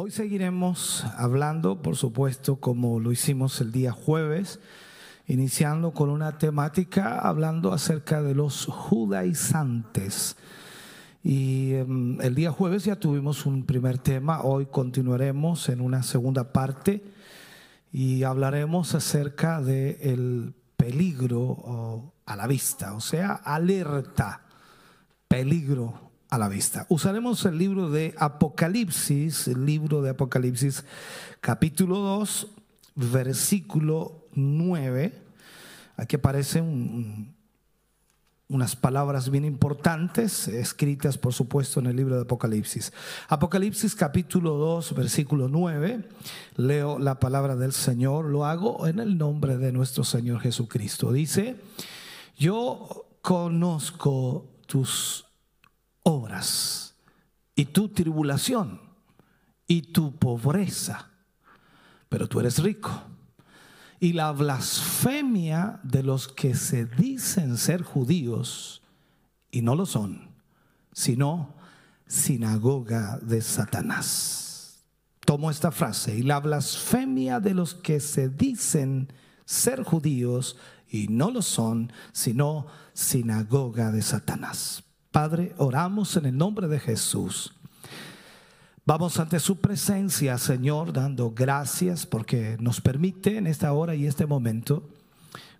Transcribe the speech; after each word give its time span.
Hoy 0.00 0.12
seguiremos 0.12 1.04
hablando, 1.16 1.82
por 1.82 1.96
supuesto, 1.96 2.60
como 2.60 3.00
lo 3.00 3.10
hicimos 3.10 3.60
el 3.60 3.72
día 3.72 3.90
jueves, 3.90 4.60
iniciando 5.26 5.90
con 5.90 6.08
una 6.08 6.38
temática 6.38 7.18
hablando 7.18 7.72
acerca 7.72 8.22
de 8.22 8.32
los 8.32 8.66
judaizantes. 8.66 10.36
Y 11.24 11.72
em, 11.72 12.20
el 12.20 12.36
día 12.36 12.52
jueves 12.52 12.84
ya 12.84 12.94
tuvimos 12.94 13.44
un 13.44 13.64
primer 13.66 13.98
tema, 13.98 14.42
hoy 14.42 14.66
continuaremos 14.66 15.68
en 15.68 15.80
una 15.80 16.04
segunda 16.04 16.52
parte 16.52 17.02
y 17.92 18.22
hablaremos 18.22 18.94
acerca 18.94 19.60
del 19.60 19.96
el 20.00 20.54
peligro 20.76 22.12
a 22.24 22.36
la 22.36 22.46
vista, 22.46 22.94
o 22.94 23.00
sea, 23.00 23.32
alerta, 23.32 24.42
peligro 25.26 26.07
a 26.30 26.38
la 26.38 26.48
vista. 26.48 26.86
Usaremos 26.88 27.44
el 27.44 27.58
libro 27.58 27.90
de 27.90 28.14
Apocalipsis, 28.18 29.48
el 29.48 29.64
libro 29.64 30.02
de 30.02 30.10
Apocalipsis 30.10 30.84
capítulo 31.40 31.98
2, 31.98 32.48
versículo 32.94 34.26
9. 34.34 35.12
Aquí 35.96 36.16
aparecen 36.16 37.34
unas 38.50 38.76
palabras 38.76 39.30
bien 39.30 39.44
importantes, 39.44 40.48
escritas 40.48 41.18
por 41.18 41.34
supuesto 41.34 41.80
en 41.80 41.86
el 41.86 41.96
libro 41.96 42.16
de 42.16 42.22
Apocalipsis. 42.22 42.92
Apocalipsis 43.28 43.94
capítulo 43.94 44.54
2, 44.54 44.94
versículo 44.94 45.48
9. 45.48 46.08
Leo 46.56 46.98
la 46.98 47.20
palabra 47.20 47.56
del 47.56 47.72
Señor, 47.72 48.26
lo 48.26 48.46
hago 48.46 48.86
en 48.86 49.00
el 49.00 49.18
nombre 49.18 49.58
de 49.58 49.72
nuestro 49.72 50.04
Señor 50.04 50.40
Jesucristo. 50.40 51.12
Dice, 51.12 51.56
yo 52.36 53.06
conozco 53.20 54.46
tus 54.66 55.27
obras 56.08 56.94
y 57.54 57.66
tu 57.66 57.90
tribulación 57.90 58.80
y 59.66 59.82
tu 59.82 60.16
pobreza, 60.16 61.10
pero 62.08 62.28
tú 62.28 62.40
eres 62.40 62.62
rico. 62.62 62.90
Y 64.00 64.12
la 64.14 64.32
blasfemia 64.32 65.80
de 65.82 66.02
los 66.02 66.28
que 66.28 66.54
se 66.54 66.86
dicen 66.86 67.58
ser 67.58 67.82
judíos 67.82 68.80
y 69.50 69.60
no 69.60 69.74
lo 69.74 69.86
son, 69.86 70.30
sino 70.92 71.54
sinagoga 72.06 73.18
de 73.18 73.42
Satanás. 73.42 74.84
Tomo 75.26 75.50
esta 75.50 75.70
frase, 75.70 76.16
y 76.16 76.22
la 76.22 76.40
blasfemia 76.40 77.38
de 77.38 77.52
los 77.52 77.74
que 77.74 78.00
se 78.00 78.30
dicen 78.30 79.12
ser 79.44 79.82
judíos 79.82 80.56
y 80.88 81.08
no 81.08 81.30
lo 81.30 81.42
son, 81.42 81.92
sino 82.12 82.66
sinagoga 82.94 83.90
de 83.90 84.00
Satanás. 84.00 84.87
Padre, 85.10 85.54
oramos 85.58 86.16
en 86.16 86.26
el 86.26 86.36
nombre 86.36 86.68
de 86.68 86.78
Jesús. 86.78 87.54
Vamos 88.84 89.18
ante 89.18 89.40
su 89.40 89.60
presencia, 89.60 90.38
Señor, 90.38 90.92
dando 90.92 91.30
gracias 91.30 92.06
porque 92.06 92.56
nos 92.60 92.80
permite 92.80 93.36
en 93.36 93.46
esta 93.46 93.72
hora 93.72 93.94
y 93.94 94.06
este 94.06 94.26
momento 94.26 94.88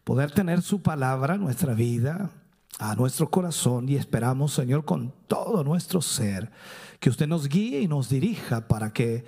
poder 0.05 0.31
tener 0.31 0.63
su 0.63 0.81
palabra 0.81 1.37
nuestra 1.37 1.75
vida, 1.75 2.31
a 2.79 2.95
nuestro 2.95 3.29
corazón 3.29 3.89
y 3.89 3.97
esperamos, 3.97 4.53
Señor, 4.53 4.85
con 4.85 5.13
todo 5.27 5.65
nuestro 5.65 6.01
ser, 6.01 6.51
que 7.01 7.11
usted 7.11 7.27
nos 7.27 7.49
guíe 7.49 7.81
y 7.81 7.89
nos 7.89 8.09
dirija 8.09 8.69
para 8.69 8.93
que 8.93 9.25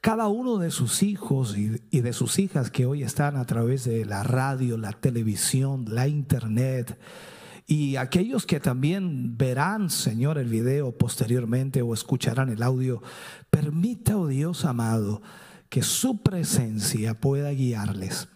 cada 0.00 0.28
uno 0.28 0.58
de 0.58 0.70
sus 0.70 1.02
hijos 1.02 1.56
y, 1.56 2.00
de 2.00 2.12
sus 2.12 2.38
hijas 2.38 2.70
que 2.70 2.86
hoy 2.86 3.02
están 3.02 3.36
a 3.36 3.44
través 3.44 3.84
de 3.84 4.04
la 4.04 4.22
radio, 4.22 4.78
la 4.78 4.92
televisión, 4.92 5.84
la 5.88 6.08
internet, 6.08 6.98
y 7.66 7.96
aquellos 7.96 8.46
que 8.46 8.60
también 8.60 9.36
verán, 9.36 9.88
Señor, 9.88 10.38
el 10.38 10.48
video 10.48 10.96
posteriormente 10.96 11.82
o 11.82 11.94
escucharán 11.94 12.48
el 12.48 12.62
audio, 12.62 13.02
permita, 13.50 14.16
oh 14.16 14.26
Dios 14.26 14.64
amado, 14.64 15.22
que 15.68 15.82
su 15.82 16.22
presencia 16.22 17.18
pueda 17.20 17.50
guiarles. 17.50 18.28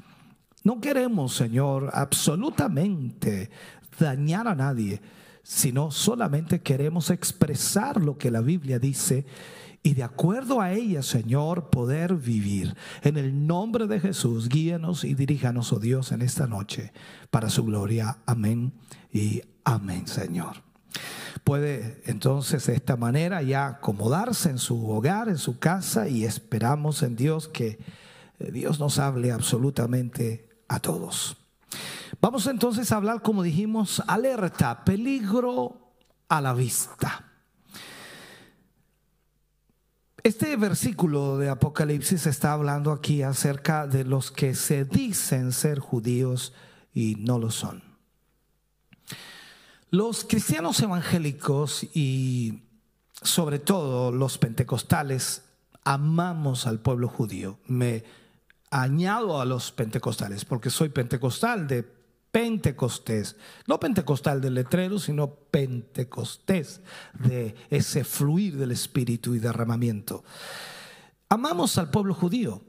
No 0.62 0.80
queremos, 0.80 1.34
Señor, 1.34 1.90
absolutamente 1.92 3.50
dañar 3.98 4.48
a 4.48 4.54
nadie, 4.54 5.00
sino 5.42 5.90
solamente 5.90 6.62
queremos 6.62 7.10
expresar 7.10 8.02
lo 8.02 8.18
que 8.18 8.30
la 8.30 8.40
Biblia 8.40 8.78
dice 8.78 9.26
y 9.82 9.94
de 9.94 10.02
acuerdo 10.02 10.60
a 10.60 10.72
ella, 10.72 11.00
Señor, 11.02 11.70
poder 11.70 12.16
vivir. 12.16 12.74
En 13.02 13.16
el 13.16 13.46
nombre 13.46 13.86
de 13.86 14.00
Jesús, 14.00 14.48
guíanos 14.48 15.04
y 15.04 15.14
diríjanos, 15.14 15.72
oh 15.72 15.78
Dios, 15.78 16.10
en 16.10 16.22
esta 16.22 16.48
noche, 16.48 16.92
para 17.30 17.50
su 17.50 17.64
gloria. 17.64 18.18
Amén 18.26 18.72
y 19.16 19.42
amén, 19.64 20.06
Señor. 20.06 20.62
Puede 21.42 22.02
entonces 22.04 22.66
de 22.66 22.74
esta 22.74 22.96
manera 22.96 23.40
ya 23.40 23.66
acomodarse 23.66 24.50
en 24.50 24.58
su 24.58 24.90
hogar, 24.90 25.28
en 25.28 25.38
su 25.38 25.58
casa, 25.58 26.06
y 26.06 26.24
esperamos 26.26 27.02
en 27.02 27.16
Dios 27.16 27.48
que 27.48 27.78
eh, 28.38 28.50
Dios 28.52 28.78
nos 28.78 28.98
hable 28.98 29.32
absolutamente 29.32 30.50
a 30.68 30.80
todos. 30.80 31.38
Vamos 32.20 32.46
entonces 32.46 32.92
a 32.92 32.96
hablar, 32.96 33.22
como 33.22 33.42
dijimos, 33.42 34.02
alerta, 34.06 34.84
peligro 34.84 35.94
a 36.28 36.42
la 36.42 36.52
vista. 36.52 37.24
Este 40.22 40.56
versículo 40.56 41.38
de 41.38 41.48
Apocalipsis 41.48 42.26
está 42.26 42.52
hablando 42.52 42.92
aquí 42.92 43.22
acerca 43.22 43.86
de 43.86 44.04
los 44.04 44.30
que 44.30 44.54
se 44.54 44.84
dicen 44.84 45.52
ser 45.52 45.78
judíos 45.78 46.52
y 46.92 47.14
no 47.14 47.38
lo 47.38 47.50
son. 47.50 47.85
Los 49.90 50.24
cristianos 50.24 50.80
evangélicos 50.80 51.84
y 51.94 52.62
sobre 53.22 53.58
todo 53.58 54.12
los 54.12 54.38
pentecostales 54.38 55.42
amamos 55.84 56.66
al 56.66 56.80
pueblo 56.80 57.08
judío. 57.08 57.58
Me 57.66 58.04
añado 58.70 59.40
a 59.40 59.44
los 59.44 59.72
pentecostales 59.72 60.44
porque 60.44 60.70
soy 60.70 60.88
pentecostal 60.88 61.68
de 61.68 61.96
Pentecostés, 62.36 63.36
no 63.66 63.80
pentecostal 63.80 64.42
del 64.42 64.52
letrero, 64.52 64.98
sino 64.98 65.36
pentecostés 65.50 66.82
de 67.14 67.54
ese 67.70 68.04
fluir 68.04 68.58
del 68.58 68.72
Espíritu 68.72 69.34
y 69.34 69.38
derramamiento. 69.38 70.22
Amamos 71.30 71.78
al 71.78 71.90
pueblo 71.90 72.12
judío 72.12 72.60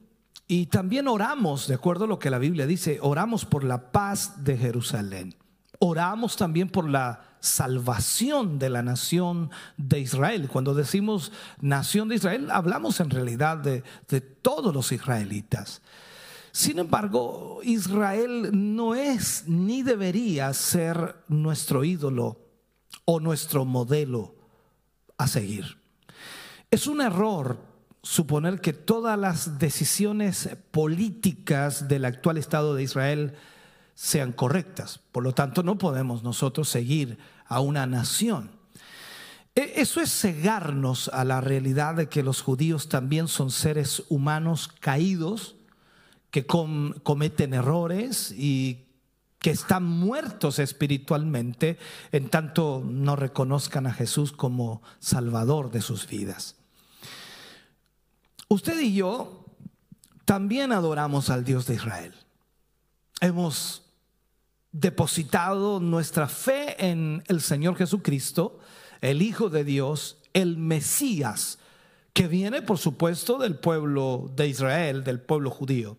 y 0.48 0.68
también 0.68 1.10
oramos, 1.10 1.68
de 1.68 1.74
acuerdo 1.74 2.06
a 2.06 2.08
lo 2.08 2.18
que 2.18 2.30
la 2.30 2.40
Biblia 2.40 2.66
dice, 2.66 3.00
oramos 3.02 3.44
por 3.44 3.66
la 3.66 3.92
paz 3.92 4.42
de 4.46 4.58
Jerusalén. 4.58 5.36
Oramos 5.80 6.36
también 6.36 6.70
por 6.70 6.90
la 6.90 7.22
salvación 7.40 8.60
de 8.60 8.70
la 8.70 8.82
nación 8.82 9.52
de 9.78 10.00
Israel. 10.00 10.50
Cuando 10.50 10.74
decimos 10.74 11.32
nación 11.62 12.10
de 12.10 12.16
Israel, 12.16 12.50
hablamos 12.52 13.00
en 13.00 13.10
realidad 13.10 13.58
de, 13.58 13.84
de 14.08 14.22
todos 14.22 14.74
los 14.74 14.92
israelitas. 14.92 15.82
Sin 16.52 16.80
embargo, 16.80 17.60
Israel 17.64 18.50
no 18.54 18.96
es 18.96 19.44
ni 19.48 19.84
debería 19.84 20.52
ser 20.54 21.18
nuestro 21.28 21.84
ídolo 21.84 22.40
o 23.06 23.20
nuestro 23.20 23.64
modelo 23.64 24.36
a 25.18 25.28
seguir. 25.28 25.78
Es 26.72 26.88
un 26.88 27.02
error 27.02 27.60
suponer 28.02 28.62
que 28.62 28.74
todas 28.74 29.18
las 29.20 29.60
decisiones 29.60 30.50
políticas 30.72 31.88
del 31.88 32.06
actual 32.06 32.38
Estado 32.38 32.74
de 32.74 32.84
Israel 32.84 33.36
sean 33.98 34.32
correctas. 34.32 35.00
Por 35.12 35.24
lo 35.24 35.34
tanto, 35.34 35.64
no 35.64 35.80
podemos 35.80 36.22
nosotros 36.22 36.70
seguir 36.70 37.18
a 37.48 37.62
una 37.62 37.88
nación. 37.88 38.52
E, 39.56 39.74
eso 39.78 40.02
es 40.02 40.12
cegarnos 40.12 41.10
a 41.10 41.26
la 41.26 41.42
realidad 41.42 41.96
de 41.96 42.08
que 42.08 42.22
los 42.22 42.42
judíos 42.42 42.90
también 42.90 43.28
son 43.28 43.50
seres 43.50 44.04
humanos 44.08 44.68
caídos 44.68 45.56
que 46.30 46.46
cometen 46.46 47.56
errores 47.56 48.32
y 48.38 48.86
que 49.40 49.50
están 49.50 49.84
muertos 49.84 50.60
espiritualmente 50.60 51.80
en 52.12 52.30
tanto 52.30 52.84
no 52.86 53.16
reconozcan 53.16 53.88
a 53.88 53.94
Jesús 53.94 54.32
como 54.32 54.84
Salvador 55.00 55.72
de 55.72 55.82
sus 55.82 56.08
vidas. 56.08 56.56
Usted 58.48 58.80
y 58.80 58.94
yo 58.94 59.46
también 60.26 60.72
adoramos 60.72 61.32
al 61.32 61.44
Dios 61.44 61.66
de 61.66 61.76
Israel. 61.76 62.14
Hemos 63.22 63.87
depositado 64.80 65.80
nuestra 65.80 66.28
fe 66.28 66.76
en 66.90 67.24
el 67.28 67.42
Señor 67.42 67.76
Jesucristo, 67.76 68.60
el 69.02 69.22
Hijo 69.22 69.50
de 69.50 69.64
Dios, 69.64 70.18
el 70.34 70.58
Mesías, 70.58 71.58
que 72.14 72.28
viene 72.28 72.62
por 72.62 72.78
supuesto 72.78 73.38
del 73.40 73.56
pueblo 73.56 74.32
de 74.36 74.48
Israel, 74.48 75.04
del 75.04 75.20
pueblo 75.20 75.50
judío. 75.50 75.98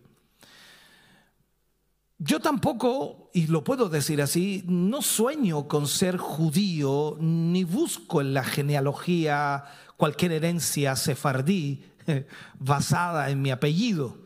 Yo 2.17 2.39
tampoco, 2.39 3.29
y 3.33 3.47
lo 3.47 3.63
puedo 3.63 3.87
decir 3.87 4.21
así, 4.21 4.63
no 4.67 5.01
sueño 5.01 5.67
con 5.67 5.87
ser 5.87 6.17
judío, 6.17 7.17
ni 7.19 7.63
busco 7.63 8.21
en 8.21 8.33
la 8.33 8.43
genealogía 8.43 9.65
cualquier 9.95 10.33
herencia 10.33 10.95
sefardí 10.95 11.83
basada 12.59 13.29
en 13.29 13.41
mi 13.41 13.51
apellido. 13.51 14.17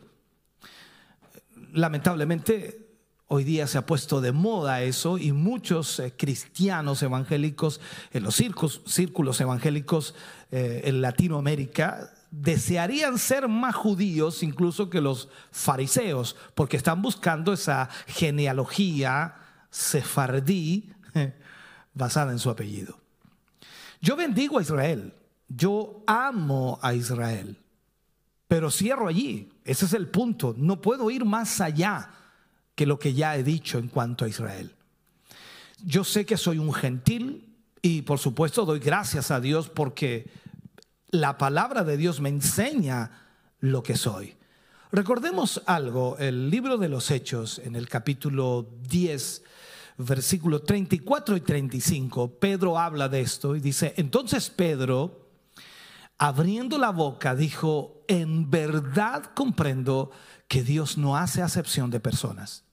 Lamentablemente, 1.72 2.83
hoy 3.34 3.42
día 3.42 3.66
se 3.66 3.78
ha 3.78 3.84
puesto 3.84 4.20
de 4.20 4.30
moda 4.30 4.82
eso 4.82 5.18
y 5.18 5.32
muchos 5.32 5.98
eh, 5.98 6.14
cristianos 6.16 7.02
evangélicos 7.02 7.80
en 8.12 8.22
los 8.22 8.36
círculos, 8.36 9.40
evangélicos 9.40 10.14
eh, 10.52 10.82
en 10.84 11.00
Latinoamérica 11.00 12.12
desearían 12.30 13.18
ser 13.18 13.48
más 13.48 13.74
judíos 13.74 14.44
incluso 14.44 14.88
que 14.88 15.00
los 15.00 15.28
fariseos, 15.50 16.36
porque 16.54 16.76
están 16.76 17.02
buscando 17.02 17.52
esa 17.52 17.88
genealogía 18.06 19.34
sefardí 19.68 20.92
basada 21.92 22.30
en 22.30 22.38
su 22.38 22.50
apellido. 22.50 23.00
Yo 24.00 24.14
bendigo 24.14 24.60
a 24.60 24.62
Israel, 24.62 25.12
yo 25.48 26.04
amo 26.06 26.78
a 26.82 26.94
Israel, 26.94 27.58
pero 28.46 28.70
cierro 28.70 29.08
allí, 29.08 29.52
ese 29.64 29.86
es 29.86 29.92
el 29.92 30.06
punto, 30.06 30.54
no 30.56 30.80
puedo 30.80 31.10
ir 31.10 31.24
más 31.24 31.60
allá 31.60 32.10
que 32.74 32.86
lo 32.86 32.98
que 32.98 33.14
ya 33.14 33.36
he 33.36 33.42
dicho 33.42 33.78
en 33.78 33.88
cuanto 33.88 34.24
a 34.24 34.28
Israel. 34.28 34.74
Yo 35.84 36.04
sé 36.04 36.24
que 36.24 36.36
soy 36.36 36.58
un 36.58 36.72
gentil 36.72 37.54
y 37.82 38.02
por 38.02 38.18
supuesto 38.18 38.64
doy 38.64 38.78
gracias 38.78 39.30
a 39.30 39.40
Dios 39.40 39.68
porque 39.68 40.30
la 41.10 41.38
palabra 41.38 41.84
de 41.84 41.96
Dios 41.96 42.20
me 42.20 42.30
enseña 42.30 43.10
lo 43.60 43.82
que 43.82 43.96
soy. 43.96 44.34
Recordemos 44.90 45.62
algo, 45.66 46.16
el 46.18 46.50
libro 46.50 46.78
de 46.78 46.88
los 46.88 47.10
Hechos, 47.10 47.60
en 47.64 47.74
el 47.76 47.88
capítulo 47.88 48.68
10, 48.88 49.42
versículos 49.98 50.64
34 50.64 51.36
y 51.36 51.40
35, 51.40 52.38
Pedro 52.38 52.78
habla 52.78 53.08
de 53.08 53.20
esto 53.20 53.56
y 53.56 53.60
dice, 53.60 53.94
entonces 53.96 54.50
Pedro, 54.50 55.28
abriendo 56.18 56.78
la 56.78 56.90
boca, 56.90 57.34
dijo, 57.34 58.04
en 58.08 58.50
verdad 58.50 59.24
comprendo 59.34 60.10
que 60.48 60.62
Dios 60.62 60.98
no 60.98 61.16
hace 61.16 61.42
acepción 61.42 61.90
de 61.90 62.00
personas, 62.00 62.63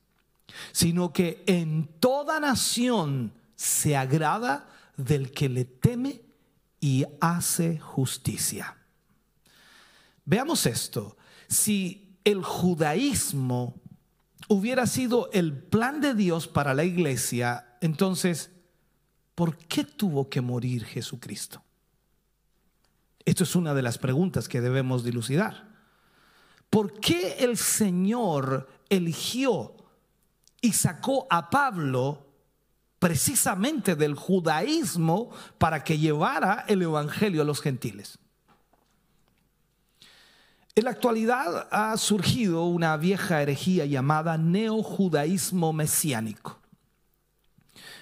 sino 0.71 1.13
que 1.13 1.43
en 1.47 1.87
toda 1.99 2.39
nación 2.39 3.33
se 3.55 3.95
agrada 3.95 4.69
del 4.97 5.31
que 5.31 5.49
le 5.49 5.65
teme 5.65 6.21
y 6.79 7.05
hace 7.19 7.79
justicia. 7.79 8.77
Veamos 10.25 10.65
esto. 10.65 11.17
Si 11.47 12.17
el 12.23 12.43
judaísmo 12.43 13.75
hubiera 14.47 14.87
sido 14.87 15.29
el 15.31 15.53
plan 15.53 16.01
de 16.01 16.13
Dios 16.13 16.47
para 16.47 16.73
la 16.73 16.83
iglesia, 16.83 17.77
entonces, 17.81 18.51
¿por 19.35 19.57
qué 19.57 19.83
tuvo 19.83 20.29
que 20.29 20.41
morir 20.41 20.85
Jesucristo? 20.85 21.63
Esto 23.25 23.43
es 23.43 23.55
una 23.55 23.73
de 23.73 23.81
las 23.81 23.97
preguntas 23.97 24.47
que 24.47 24.61
debemos 24.61 25.03
dilucidar. 25.03 25.69
¿Por 26.69 26.99
qué 26.99 27.37
el 27.39 27.57
Señor 27.57 28.69
eligió 28.89 29.75
y 30.61 30.73
sacó 30.73 31.27
a 31.29 31.49
Pablo 31.49 32.27
precisamente 32.99 33.95
del 33.95 34.13
judaísmo 34.13 35.31
para 35.57 35.83
que 35.83 35.97
llevara 35.97 36.65
el 36.67 36.83
Evangelio 36.83 37.41
a 37.41 37.45
los 37.45 37.59
gentiles. 37.59 38.19
En 40.75 40.85
la 40.85 40.91
actualidad 40.91 41.67
ha 41.71 41.97
surgido 41.97 42.65
una 42.65 42.95
vieja 42.97 43.41
herejía 43.41 43.85
llamada 43.85 44.37
neojudaísmo 44.37 45.73
mesiánico, 45.73 46.59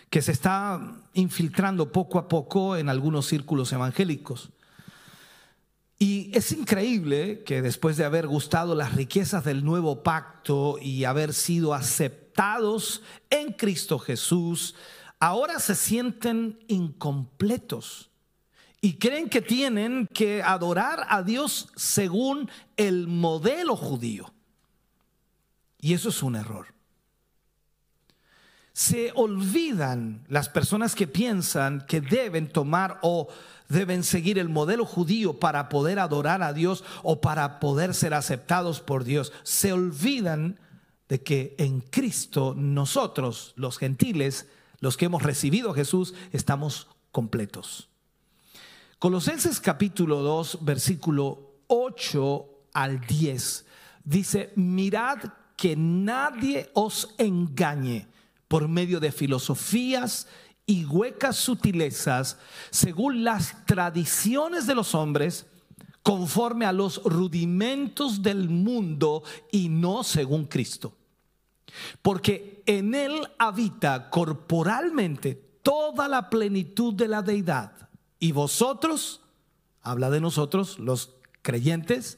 que 0.10 0.22
se 0.22 0.34
está 0.34 0.98
infiltrando 1.14 1.92
poco 1.92 2.20
a 2.20 2.28
poco 2.28 2.76
en 2.76 2.90
algunos 2.90 3.26
círculos 3.26 3.72
evangélicos. 3.72 4.50
Y 5.98 6.30
es 6.34 6.52
increíble 6.52 7.44
que 7.44 7.62
después 7.62 7.98
de 7.98 8.06
haber 8.06 8.28
gustado 8.28 8.76
las 8.76 8.94
riquezas 8.94 9.44
del 9.46 9.66
nuevo 9.66 10.04
pacto 10.04 10.78
y 10.80 11.06
haber 11.06 11.34
sido 11.34 11.74
en 13.30 13.54
Cristo 13.54 14.00
Jesús, 14.00 14.76
ahora 15.20 15.60
se 15.60 15.76
sienten 15.76 16.60
incompletos 16.68 18.10
y 18.82 18.94
creen 18.94 19.30
que 19.30 19.42
tienen 19.42 20.08
que 20.14 20.42
adorar 20.42 21.06
a 21.10 21.22
Dios 21.22 21.70
según 21.76 22.50
el 22.78 23.08
modelo 23.08 23.76
judío. 23.76 24.34
Y 25.82 25.94
eso 25.94 26.10
es 26.10 26.24
un 26.24 26.36
error. 26.36 26.68
Se 28.72 29.12
olvidan 29.16 30.24
las 30.30 30.48
personas 30.48 30.96
que 30.96 31.08
piensan 31.08 31.86
que 31.86 32.00
deben 32.00 32.48
tomar 32.48 33.00
o 33.02 33.28
deben 33.68 34.04
seguir 34.04 34.40
el 34.40 34.48
modelo 34.48 34.86
judío 34.86 35.40
para 35.40 35.68
poder 35.68 36.00
adorar 36.00 36.42
a 36.42 36.54
Dios 36.54 36.86
o 37.04 37.20
para 37.20 37.60
poder 37.60 37.94
ser 37.94 38.14
aceptados 38.14 38.80
por 38.80 39.04
Dios. 39.04 39.34
Se 39.44 39.74
olvidan 39.74 40.58
de 41.10 41.22
que 41.22 41.56
en 41.58 41.82
Cristo 41.82 42.54
nosotros, 42.56 43.54
los 43.56 43.78
gentiles, 43.80 44.48
los 44.80 44.96
que 44.96 45.06
hemos 45.06 45.24
recibido 45.24 45.72
a 45.72 45.76
Jesús, 45.76 46.14
estamos 46.32 46.88
completos. 47.12 47.90
Colosenses 49.00 49.60
capítulo 49.60 50.22
2, 50.22 50.60
versículo 50.62 51.56
8 51.68 52.46
al 52.74 53.02
10, 53.02 53.66
dice, 54.04 54.54
mirad 54.56 55.18
que 55.58 55.76
nadie 55.76 56.70
os 56.74 57.16
engañe 57.18 58.08
por 58.48 58.68
medio 58.68 59.00
de 59.00 59.12
filosofías 59.12 60.28
y 60.66 60.86
huecas 60.86 61.38
sutilezas 61.38 62.38
según 62.70 63.24
las 63.24 63.66
tradiciones 63.66 64.68
de 64.68 64.76
los 64.76 64.94
hombres, 64.94 65.48
conforme 66.04 66.66
a 66.66 66.72
los 66.72 67.04
rudimentos 67.04 68.22
del 68.22 68.50
mundo 68.50 69.24
y 69.52 69.70
no 69.70 70.04
según 70.04 70.46
Cristo. 70.46 70.94
Porque 72.02 72.64
en 72.66 72.96
Él 72.96 73.28
habita 73.38 74.10
corporalmente 74.10 75.36
toda 75.62 76.08
la 76.08 76.30
plenitud 76.30 76.94
de 76.94 77.08
la 77.08 77.22
deidad. 77.22 77.90
Y 78.20 78.32
vosotros, 78.32 79.22
habla 79.82 80.10
de 80.10 80.22
nosotros, 80.22 80.80
los 80.80 81.16
creyentes, 81.42 82.18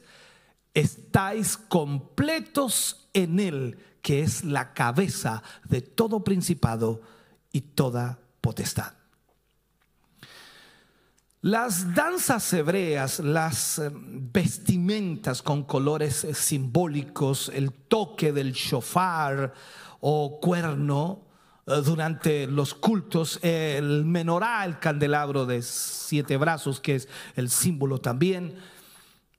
estáis 0.74 1.56
completos 1.56 3.08
en 3.12 3.40
Él, 3.40 3.78
que 4.00 4.22
es 4.22 4.44
la 4.44 4.72
cabeza 4.72 5.42
de 5.68 5.80
todo 5.80 6.24
principado 6.24 7.02
y 7.52 7.60
toda 7.60 8.18
potestad. 8.40 9.01
Las 11.44 11.92
danzas 11.92 12.52
hebreas, 12.52 13.18
las 13.18 13.80
eh, 13.80 13.90
vestimentas 13.92 15.42
con 15.42 15.64
colores 15.64 16.22
eh, 16.22 16.34
simbólicos, 16.34 17.50
el 17.52 17.72
toque 17.72 18.32
del 18.32 18.52
shofar 18.52 19.52
o 19.98 20.38
cuerno 20.40 21.26
eh, 21.66 21.82
durante 21.84 22.46
los 22.46 22.74
cultos, 22.74 23.40
el 23.42 24.04
menorá, 24.04 24.64
el 24.64 24.78
candelabro 24.78 25.44
de 25.44 25.62
siete 25.62 26.36
brazos, 26.36 26.78
que 26.78 26.94
es 26.94 27.08
el 27.34 27.50
símbolo 27.50 27.98
también, 27.98 28.54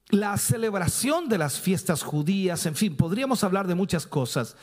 la 0.10 0.38
celebración 0.38 1.30
de 1.30 1.38
las 1.38 1.58
fiestas 1.58 2.04
judías, 2.04 2.66
en 2.66 2.76
fin, 2.76 2.98
podríamos 2.98 3.46
hablar 3.46 3.66
de 3.66 3.76
muchas 3.76 4.06
cosas 4.06 4.58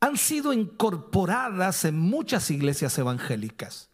han 0.00 0.16
sido 0.16 0.54
incorporadas 0.54 1.84
en 1.84 1.98
muchas 1.98 2.50
iglesias 2.50 2.96
evangélicas. 2.98 3.89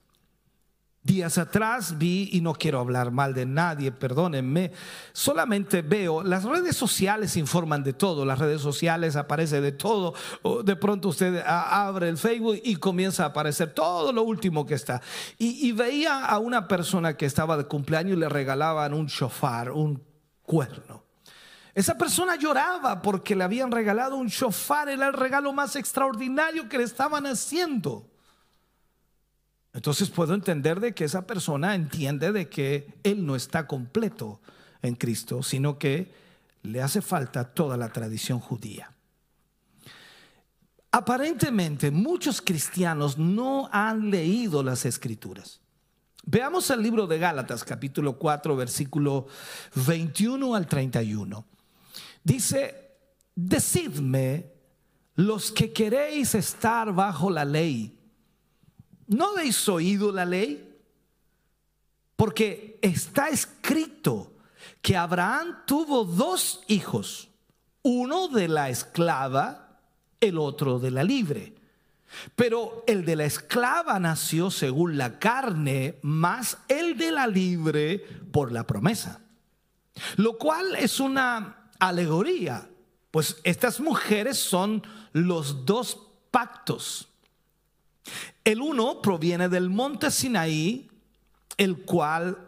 Días 1.07 1.39
atrás 1.39 1.99
vi, 1.99 2.31
y 2.33 2.41
no 2.41 2.53
quiero 2.53 2.81
hablar 2.81 3.13
mal 3.13 3.33
de 3.33 3.47
nadie, 3.47 3.93
perdónenme, 3.93 4.73
solamente 5.13 5.83
veo, 5.83 6.25
las 6.25 6.43
redes 6.43 6.75
sociales 6.77 7.37
informan 7.37 7.85
de 7.85 7.93
todo, 7.93 8.25
las 8.25 8.41
redes 8.41 8.61
sociales 8.61 9.15
aparece 9.15 9.61
de 9.61 9.71
todo, 9.71 10.15
de 10.65 10.75
pronto 10.75 11.11
usted 11.11 11.45
abre 11.47 12.09
el 12.09 12.19
Facebook 12.19 12.61
y 12.65 12.75
comienza 12.75 13.23
a 13.23 13.27
aparecer 13.29 13.73
todo 13.73 14.13
lo 14.13 14.25
último 14.25 14.67
que 14.67 14.75
está. 14.75 15.01
Y, 15.39 15.71
veía 15.71 16.25
a 16.25 16.41
una 16.41 16.67
persona 16.67 17.17
que 17.17 17.27
estaba 17.27 17.57
de 17.57 17.67
cumpleaños 17.67 18.17
y 18.17 18.21
le 18.21 18.29
regalaban 18.29 18.93
un 18.93 19.07
shofar, 19.07 19.71
un 19.71 20.03
cuerno. 20.43 21.05
Esa 21.73 21.97
persona 21.97 22.35
lloraba 22.35 23.01
porque 23.01 23.37
le 23.37 23.45
habían 23.45 23.71
regalado 23.71 24.17
un 24.17 24.27
shofar, 24.27 24.89
era 24.89 25.07
el 25.07 25.13
regalo 25.13 25.53
más 25.53 25.77
extraordinario 25.77 26.69
que 26.69 26.79
le 26.79 26.85
estaban 26.85 27.27
haciendo. 27.27 28.11
Entonces 29.77 30.09
puedo 30.09 30.33
entender 30.33 30.81
de 30.81 30.95
que 30.95 31.05
esa 31.05 31.27
persona 31.27 31.75
entiende 31.75 32.33
de 32.33 32.49
que 32.49 32.95
él 33.03 33.27
no 33.27 33.37
está 33.37 33.67
completo 33.67 34.41
en 34.81 34.95
Cristo, 34.95 35.43
sino 35.43 35.79
que 35.79 36.11
le 36.63 36.81
hace 36.81 37.03
falta 37.03 37.45
toda 37.45 37.77
la 37.77 37.93
tradición 37.93 38.41
judía. 38.41 38.91
Aparentemente 40.91 41.91
muchos 41.91 42.41
cristianos 42.41 43.19
no 43.19 43.69
han 43.71 44.11
leído 44.11 44.63
las 44.63 44.87
escrituras. 44.87 45.61
Veamos 46.25 46.71
el 46.71 46.83
libro 46.83 47.07
de 47.07 47.19
Gálatas, 47.19 47.63
capítulo 47.63 48.19
4, 48.19 48.57
versículo 48.57 49.27
21 49.75 50.55
al 50.55 50.67
31. 50.67 51.45
Dice, 52.25 52.97
decidme 53.35 54.55
los 55.17 55.53
que 55.53 55.71
queréis 55.75 56.35
estar 56.35 56.95
bajo 56.95 57.29
la 57.29 57.45
ley, 57.45 57.96
¿no 59.09 59.31
habéis 59.31 59.69
oído 59.69 60.13
la 60.13 60.25
ley? 60.25 60.75
Porque 62.17 62.79
está 62.83 63.29
escrito 63.29 64.33
que 64.81 64.97
Abraham 64.97 65.59
tuvo 65.67 66.05
dos 66.05 66.63
hijos, 66.69 67.29
uno 67.83 68.29
de 68.29 68.49
la 68.49 68.71
esclava, 68.71 69.81
el 70.21 70.39
otro 70.39 70.79
de 70.79 70.91
la 70.91 71.05
libre. 71.05 71.55
Pero 72.35 72.85
el 72.87 73.05
de 73.05 73.17
la 73.17 73.25
esclava 73.25 73.99
nació 73.99 74.51
según 74.51 74.97
la 74.97 75.19
carne, 75.19 75.99
más 76.03 76.59
el 76.69 76.97
de 76.97 77.11
la 77.11 77.27
libre 77.27 77.99
por 78.33 78.53
la 78.53 78.67
promesa. 78.67 79.21
Lo 80.17 80.39
cual 80.39 80.77
es 80.77 81.01
una 81.01 81.71
alegoría, 81.79 82.69
pues 83.11 83.39
estas 83.45 83.81
mujeres 83.81 84.39
son 84.39 84.83
los 85.13 85.65
dos 85.67 85.99
pactos. 86.31 87.09
El 88.45 88.61
uno 88.61 89.03
proviene 89.03 89.49
del 89.49 89.71
monte 89.71 90.11
Sinaí, 90.11 90.91
el 91.57 91.85
cual 91.85 92.39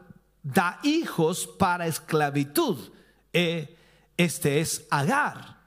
da 0.43 0.81
hijos 0.83 1.47
para 1.59 1.87
esclavitud. 1.87 2.93
Eh, 3.33 3.77
este 4.17 4.61
es 4.61 4.87
Agar. 4.91 5.59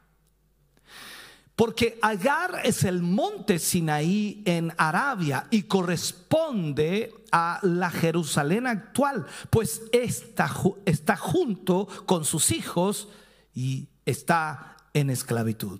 Porque 1.55 1.99
Agar 2.01 2.61
es 2.63 2.83
el 2.83 3.01
monte 3.01 3.59
Sinaí 3.59 4.41
en 4.45 4.73
Arabia 4.77 5.47
y 5.51 5.63
corresponde 5.63 7.13
a 7.31 7.59
la 7.61 7.89
Jerusalén 7.89 8.67
actual, 8.67 9.25
pues 9.49 9.83
está, 9.91 10.51
está 10.85 11.15
junto 11.15 11.87
con 12.05 12.25
sus 12.25 12.51
hijos 12.51 13.09
y 13.53 13.87
está 14.05 14.75
en 14.93 15.09
esclavitud. 15.09 15.79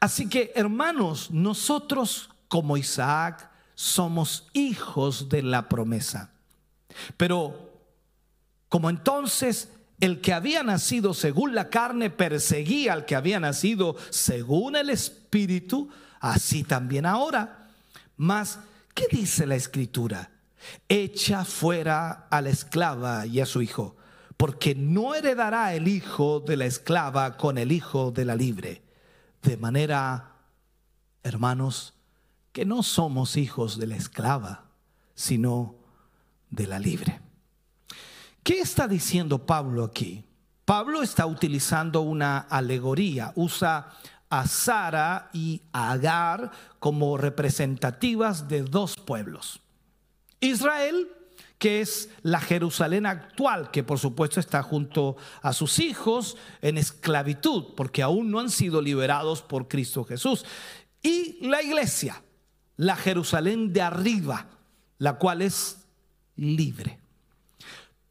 Así 0.00 0.28
que, 0.28 0.52
hermanos, 0.54 1.30
nosotros 1.30 2.30
como 2.48 2.76
Isaac 2.76 3.50
somos 3.74 4.48
hijos 4.52 5.28
de 5.28 5.42
la 5.42 5.68
promesa. 5.68 6.30
Pero 7.16 7.70
como 8.68 8.90
entonces 8.90 9.68
el 10.00 10.20
que 10.20 10.32
había 10.32 10.62
nacido 10.62 11.14
según 11.14 11.54
la 11.54 11.70
carne 11.70 12.10
perseguía 12.10 12.92
al 12.92 13.04
que 13.04 13.14
había 13.14 13.38
nacido 13.38 13.96
según 14.10 14.76
el 14.76 14.90
Espíritu, 14.90 15.88
así 16.20 16.64
también 16.64 17.06
ahora. 17.06 17.68
Mas, 18.16 18.58
¿qué 18.94 19.06
dice 19.10 19.46
la 19.46 19.54
Escritura? 19.54 20.30
Echa 20.88 21.44
fuera 21.44 22.26
a 22.30 22.40
la 22.40 22.50
esclava 22.50 23.26
y 23.26 23.40
a 23.40 23.46
su 23.46 23.62
hijo, 23.62 23.96
porque 24.36 24.74
no 24.74 25.14
heredará 25.14 25.74
el 25.74 25.88
hijo 25.88 26.40
de 26.40 26.56
la 26.56 26.66
esclava 26.66 27.36
con 27.36 27.58
el 27.58 27.72
hijo 27.72 28.10
de 28.10 28.24
la 28.24 28.36
libre. 28.36 28.82
De 29.42 29.56
manera, 29.56 30.36
hermanos, 31.22 31.94
que 32.52 32.64
no 32.64 32.82
somos 32.82 33.36
hijos 33.36 33.78
de 33.78 33.86
la 33.86 33.96
esclava, 33.96 34.64
sino 35.14 35.76
de 36.50 36.66
la 36.66 36.78
libre. 36.78 37.20
¿Qué 38.42 38.60
está 38.60 38.88
diciendo 38.88 39.46
Pablo 39.46 39.84
aquí? 39.84 40.24
Pablo 40.64 41.02
está 41.02 41.26
utilizando 41.26 42.02
una 42.02 42.38
alegoría, 42.38 43.32
usa 43.34 43.92
a 44.30 44.46
Sara 44.46 45.30
y 45.32 45.62
a 45.72 45.92
Agar 45.92 46.50
como 46.78 47.16
representativas 47.16 48.48
de 48.48 48.62
dos 48.62 48.96
pueblos. 48.96 49.60
Israel, 50.40 51.08
que 51.62 51.80
es 51.80 52.08
la 52.22 52.40
Jerusalén 52.40 53.06
actual, 53.06 53.70
que 53.70 53.84
por 53.84 54.00
supuesto 54.00 54.40
está 54.40 54.64
junto 54.64 55.16
a 55.42 55.52
sus 55.52 55.78
hijos 55.78 56.36
en 56.60 56.76
esclavitud, 56.76 57.74
porque 57.76 58.02
aún 58.02 58.32
no 58.32 58.40
han 58.40 58.50
sido 58.50 58.82
liberados 58.82 59.42
por 59.42 59.68
Cristo 59.68 60.02
Jesús. 60.02 60.44
Y 61.02 61.38
la 61.46 61.62
iglesia, 61.62 62.20
la 62.76 62.96
Jerusalén 62.96 63.72
de 63.72 63.80
arriba, 63.80 64.48
la 64.98 65.18
cual 65.18 65.40
es 65.40 65.86
libre. 66.34 66.98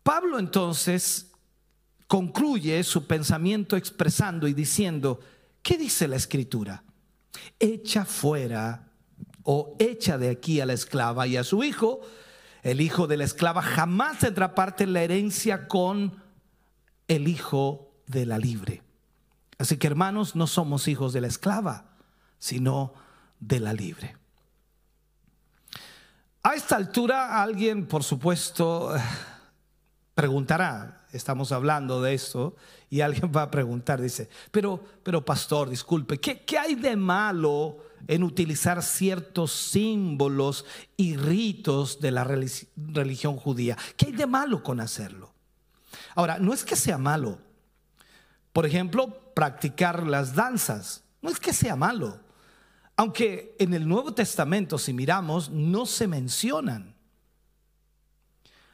Pablo 0.02 0.40
entonces 0.40 1.34
concluye 2.08 2.82
su 2.86 3.06
pensamiento 3.06 3.76
expresando 3.76 4.48
y 4.48 4.54
diciendo, 4.54 5.20
¿qué 5.62 5.78
dice 5.78 6.08
la 6.08 6.16
escritura? 6.16 6.86
Echa 7.60 8.06
fuera 8.06 8.88
o 9.44 9.76
echa 9.78 10.18
de 10.18 10.30
aquí 10.30 10.62
a 10.62 10.66
la 10.66 10.72
esclava 10.72 11.28
y 11.28 11.36
a 11.36 11.44
su 11.44 11.66
hijo. 11.66 12.00
El 12.64 12.82
hijo 12.82 13.08
de 13.08 13.18
la 13.18 13.24
esclava 13.24 13.62
jamás 13.62 14.20
tendrá 14.20 14.54
parte 14.54 14.84
en 14.84 14.94
la 14.94 15.02
herencia 15.02 15.68
con 15.68 16.22
el 17.08 17.28
hijo 17.28 17.92
de 18.08 18.26
la 18.26 18.38
libre. 18.38 18.84
Así 19.58 19.78
que 19.78 19.88
hermanos, 19.88 20.36
no 20.36 20.48
somos 20.48 20.88
hijos 20.88 21.14
de 21.14 21.22
la 21.22 21.28
esclava, 21.28 21.86
sino 22.40 22.94
de 23.40 23.60
la 23.60 23.74
libre. 23.74 24.18
A 26.44 26.56
esta 26.56 26.76
altura 26.76 27.42
alguien, 27.42 27.86
por 27.86 28.04
supuesto, 28.04 28.94
preguntará, 30.16 31.06
estamos 31.12 31.52
hablando 31.52 32.02
de 32.02 32.14
esto, 32.14 32.56
y 32.90 33.02
alguien 33.02 33.32
va 33.36 33.44
a 33.44 33.52
preguntar, 33.52 34.02
dice, 34.02 34.30
pero, 34.52 34.84
pero 35.04 35.24
pastor, 35.24 35.70
disculpe, 35.70 36.20
¿qué, 36.20 36.44
¿qué 36.44 36.58
hay 36.58 36.76
de 36.76 36.96
malo 36.96 37.91
en 38.08 38.24
utilizar 38.24 38.84
ciertos 38.84 39.52
símbolos 39.52 40.66
y 40.98 41.18
ritos 41.18 42.00
de 42.00 42.12
la 42.12 42.24
religión 42.24 43.38
judía? 43.38 43.78
¿Qué 43.98 44.08
hay 44.08 44.12
de 44.14 44.28
malo 44.28 44.64
con 44.64 44.80
hacerlo? 44.80 45.34
Ahora, 46.16 46.38
no 46.40 46.54
es 46.54 46.64
que 46.64 46.76
sea 46.76 46.98
malo. 46.98 47.40
Por 48.54 48.66
ejemplo, 48.66 49.34
practicar 49.34 50.06
las 50.06 50.36
danzas. 50.36 51.04
No 51.22 51.30
es 51.30 51.40
que 51.40 51.54
sea 51.54 51.76
malo. 51.76 52.20
Aunque 52.98 53.56
en 53.60 53.74
el 53.74 53.88
Nuevo 53.88 54.14
Testamento, 54.14 54.78
si 54.78 54.94
miramos, 54.94 55.50
no 55.50 55.86
se 55.86 56.08
mencionan. 56.08 56.96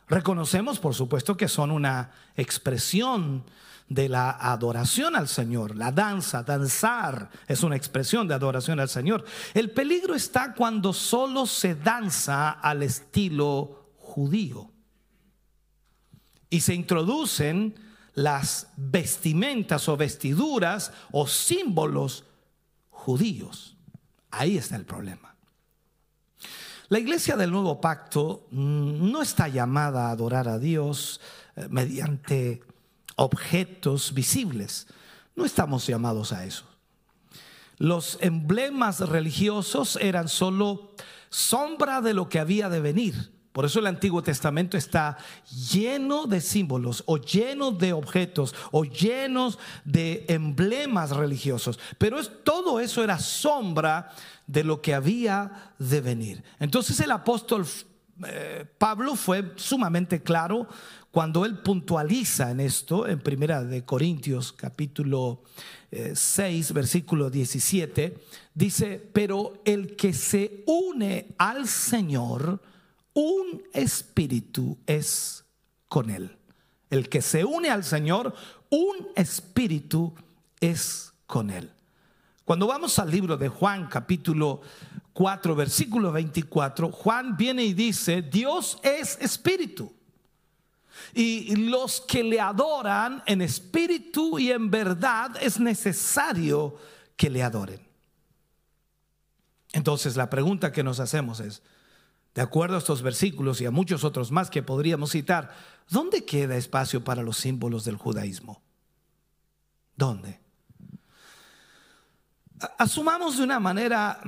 Reconocemos, 0.08 0.80
por 0.80 0.96
supuesto, 0.96 1.36
que 1.38 1.48
son 1.48 1.72
una 1.72 2.12
expresión 2.36 3.44
de 3.90 4.10
la 4.10 4.32
adoración 4.32 5.16
al 5.16 5.28
Señor. 5.28 5.76
La 5.76 5.92
danza, 5.92 6.44
danzar, 6.44 7.30
es 7.48 7.64
una 7.64 7.76
expresión 7.76 8.28
de 8.28 8.34
adoración 8.34 8.80
al 8.80 8.90
Señor. 8.90 9.24
El 9.54 9.72
peligro 9.72 10.14
está 10.14 10.54
cuando 10.54 10.94
solo 10.94 11.46
se 11.46 11.76
danza 11.76 12.52
al 12.52 12.84
estilo 12.84 13.94
judío 13.98 14.72
y 16.50 16.62
se 16.62 16.74
introducen 16.74 17.76
las 18.14 18.68
vestimentas 18.76 19.88
o 19.88 19.96
vestiduras 19.96 20.92
o 21.12 21.28
símbolos 21.28 22.26
judíos. 22.90 23.78
Ahí 24.32 24.58
está 24.58 24.76
el 24.76 24.86
problema. 24.86 25.36
La 26.90 27.00
iglesia 27.00 27.36
del 27.36 27.52
nuevo 27.52 27.82
pacto 27.82 28.48
no 28.52 29.22
está 29.22 29.50
llamada 29.50 30.08
a 30.08 30.12
adorar 30.12 30.48
a 30.48 30.58
Dios 30.58 31.20
eh, 31.56 31.68
mediante 31.70 32.64
objetos 33.18 34.14
visibles. 34.14 34.88
No 35.36 35.44
estamos 35.44 35.86
llamados 35.86 36.32
a 36.32 36.46
eso. 36.46 36.66
Los 37.78 38.18
emblemas 38.22 39.02
religiosos 39.02 39.98
eran 40.02 40.30
solo 40.30 40.94
sombra 41.30 42.02
de 42.02 42.14
lo 42.14 42.30
que 42.30 42.40
había 42.40 42.70
de 42.70 42.80
venir. 42.80 43.32
Por 43.52 43.66
eso 43.66 43.80
el 43.80 43.88
Antiguo 43.88 44.22
Testamento 44.22 44.78
está 44.78 45.18
lleno 45.72 46.28
de 46.28 46.42
símbolos 46.42 47.04
o 47.08 47.18
lleno 47.18 47.72
de 47.72 47.92
objetos 47.92 48.54
o 48.72 48.84
llenos 48.84 49.58
de 49.84 50.26
emblemas 50.28 51.10
religiosos. 51.10 51.80
Pero 51.98 52.20
es, 52.20 52.32
todo 52.44 52.80
eso 52.80 53.04
era 53.04 53.18
sombra 53.18 54.12
de 54.46 54.64
lo 54.64 54.82
que 54.82 54.94
había 54.94 55.74
de 55.80 56.02
venir. 56.02 56.44
Entonces 56.60 57.00
el 57.00 57.10
apóstol 57.10 57.66
eh, 58.26 58.66
Pablo 58.78 59.16
fue 59.16 59.54
sumamente 59.56 60.22
claro 60.24 60.68
cuando 61.18 61.46
él 61.46 61.58
puntualiza 61.58 62.52
en 62.52 62.60
esto, 62.60 63.08
en 63.08 63.20
Primera 63.20 63.64
de 63.64 63.84
Corintios 63.84 64.54
capítulo 64.54 65.42
6, 66.14 66.70
eh, 66.70 66.74
versículo 66.76 67.32
17, 67.32 68.20
dice, 68.54 69.10
pero 69.14 69.64
el 69.66 69.96
que 69.96 70.14
se 70.14 70.64
une 70.68 71.34
al 71.40 71.68
Señor, 71.68 72.62
un 73.16 73.64
espíritu 73.74 74.78
es 74.86 75.44
con 75.88 76.12
Él. 76.12 76.38
El 76.92 77.10
que 77.10 77.24
se 77.24 77.44
une 77.44 77.72
al 77.72 77.84
Señor, 77.84 78.36
un 78.70 79.08
espíritu 79.16 80.14
es 80.60 81.16
con 81.26 81.50
Él. 81.50 81.72
Cuando 82.46 82.68
vamos 82.68 83.00
al 83.00 83.10
libro 83.10 83.38
de 83.38 83.50
Juan 83.50 83.88
capítulo 83.88 84.62
4, 85.14 85.56
versículo 85.56 86.12
24, 86.12 86.92
Juan 86.92 87.36
viene 87.36 87.64
y 87.64 87.74
dice, 87.74 88.22
Dios 88.22 88.78
es 88.84 89.18
espíritu. 89.20 89.97
Y 91.14 91.56
los 91.56 92.02
que 92.02 92.24
le 92.24 92.40
adoran 92.40 93.24
en 93.26 93.42
espíritu 93.42 94.38
y 94.40 94.52
en 94.52 94.70
verdad 94.70 95.32
es 95.42 95.60
necesario 95.60 96.78
que 97.16 97.30
le 97.30 97.44
adoren. 97.44 97.82
Entonces 99.74 100.16
la 100.16 100.30
pregunta 100.30 100.72
que 100.72 100.84
nos 100.84 101.00
hacemos 101.00 101.40
es, 101.40 101.62
de 102.34 102.42
acuerdo 102.42 102.76
a 102.76 102.80
estos 102.80 103.02
versículos 103.02 103.62
y 103.62 103.66
a 103.66 103.72
muchos 103.72 104.04
otros 104.04 104.32
más 104.32 104.50
que 104.50 104.64
podríamos 104.64 105.12
citar, 105.12 105.56
¿dónde 105.90 106.24
queda 106.24 106.56
espacio 106.56 107.04
para 107.04 107.24
los 107.24 107.38
símbolos 107.38 107.84
del 107.84 107.98
judaísmo? 107.98 108.62
¿Dónde? 109.96 110.40
Asumamos 112.78 113.38
de 113.38 113.44
una 113.44 113.60
manera 113.60 114.20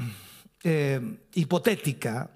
eh, 0.63 1.27
hipotética, 1.33 2.29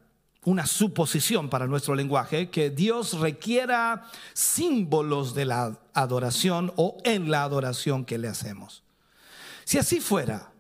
una 0.46 0.66
suposición 0.66 1.50
para 1.50 1.68
nuestro 1.68 1.96
lenguaje, 1.96 2.50
que 2.50 2.70
Dios 2.70 3.20
requiera 3.20 4.10
símbolos 4.34 5.34
de 5.34 5.46
la 5.46 5.80
adoración 5.94 6.74
o 6.76 6.98
en 7.04 7.32
la 7.32 7.44
adoración 7.44 8.06
que 8.06 8.18
le 8.18 8.28
hacemos. 8.28 8.84
Si 9.64 9.78
así 9.78 10.00
fuera, 10.00 10.52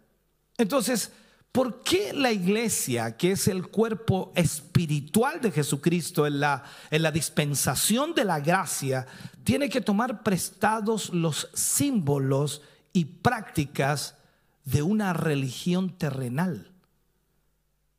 entonces, 0.57 1.11
¿por 1.51 1.83
qué 1.83 2.13
la 2.13 2.31
iglesia, 2.31 3.17
que 3.17 3.31
es 3.31 3.47
el 3.47 3.67
cuerpo 3.67 4.31
espiritual 4.35 5.41
de 5.41 5.51
Jesucristo 5.51 6.25
en 6.25 6.39
la, 6.39 6.63
en 6.89 7.01
la 7.01 7.11
dispensación 7.11 8.13
de 8.13 8.25
la 8.25 8.39
gracia, 8.39 9.05
tiene 9.43 9.69
que 9.69 9.81
tomar 9.81 10.23
prestados 10.23 11.09
los 11.13 11.49
símbolos 11.53 12.61
y 12.93 13.05
prácticas 13.05 14.15
de 14.63 14.81
una 14.81 15.11
religión 15.11 15.97
terrenal? 15.97 16.71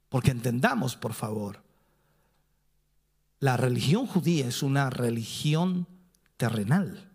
Porque 0.09 0.31
entendamos, 0.31 0.97
por 0.97 1.13
favor, 1.13 1.64
la 3.41 3.57
religión 3.57 4.07
judía 4.07 4.47
es 4.47 4.63
una 4.63 4.91
religión 4.91 5.87
terrenal. 6.37 7.11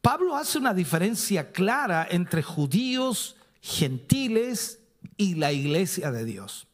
Pablo 0.00 0.36
hace 0.36 0.58
una 0.58 0.74
diferencia 0.74 1.52
clara 1.52 2.06
entre 2.10 2.42
judíos, 2.42 3.36
gentiles 3.60 4.80
y 5.16 5.34
la 5.34 5.52
iglesia 5.52 6.10
de 6.10 6.24
Dios. 6.24 6.66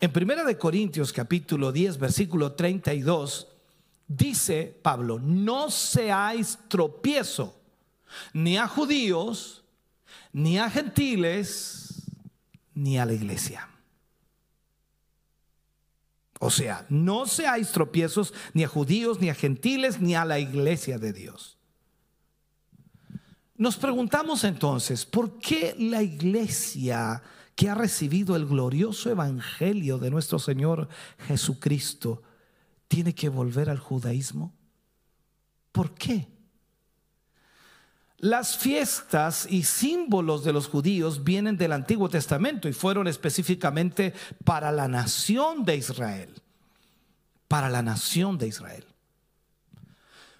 En 0.00 0.12
Primera 0.12 0.44
de 0.44 0.56
Corintios 0.56 1.12
capítulo 1.12 1.72
10 1.72 1.98
versículo 1.98 2.52
32 2.52 3.48
dice 4.06 4.78
Pablo, 4.82 5.18
no 5.18 5.70
seáis 5.70 6.58
tropiezo 6.68 7.58
ni 8.32 8.56
a 8.56 8.66
judíos, 8.66 9.64
ni 10.32 10.58
a 10.58 10.70
gentiles, 10.70 12.02
ni 12.74 12.98
a 12.98 13.04
la 13.04 13.12
iglesia. 13.12 13.68
O 16.38 16.50
sea, 16.50 16.86
no 16.88 17.26
seáis 17.26 17.72
tropiezos 17.72 18.32
ni 18.54 18.64
a 18.64 18.68
judíos, 18.68 19.20
ni 19.20 19.28
a 19.28 19.34
gentiles, 19.34 20.00
ni 20.00 20.14
a 20.14 20.24
la 20.24 20.38
iglesia 20.38 20.98
de 20.98 21.12
Dios. 21.12 21.58
Nos 23.56 23.76
preguntamos 23.76 24.44
entonces, 24.44 25.04
¿por 25.04 25.40
qué 25.40 25.74
la 25.76 26.00
iglesia 26.00 27.22
que 27.56 27.68
ha 27.68 27.74
recibido 27.74 28.36
el 28.36 28.46
glorioso 28.46 29.10
evangelio 29.10 29.98
de 29.98 30.10
nuestro 30.10 30.38
Señor 30.38 30.88
Jesucristo 31.26 32.22
tiene 32.86 33.16
que 33.16 33.28
volver 33.28 33.68
al 33.68 33.80
judaísmo? 33.80 34.54
¿Por 35.72 35.92
qué? 35.94 36.28
Las 38.18 38.56
fiestas 38.56 39.46
y 39.48 39.62
símbolos 39.62 40.42
de 40.42 40.52
los 40.52 40.66
judíos 40.66 41.22
vienen 41.22 41.56
del 41.56 41.72
Antiguo 41.72 42.08
Testamento 42.08 42.68
y 42.68 42.72
fueron 42.72 43.06
específicamente 43.06 44.12
para 44.44 44.72
la 44.72 44.88
nación 44.88 45.64
de 45.64 45.76
Israel. 45.76 46.34
Para 47.46 47.68
la 47.68 47.80
nación 47.80 48.36
de 48.36 48.48
Israel. 48.48 48.84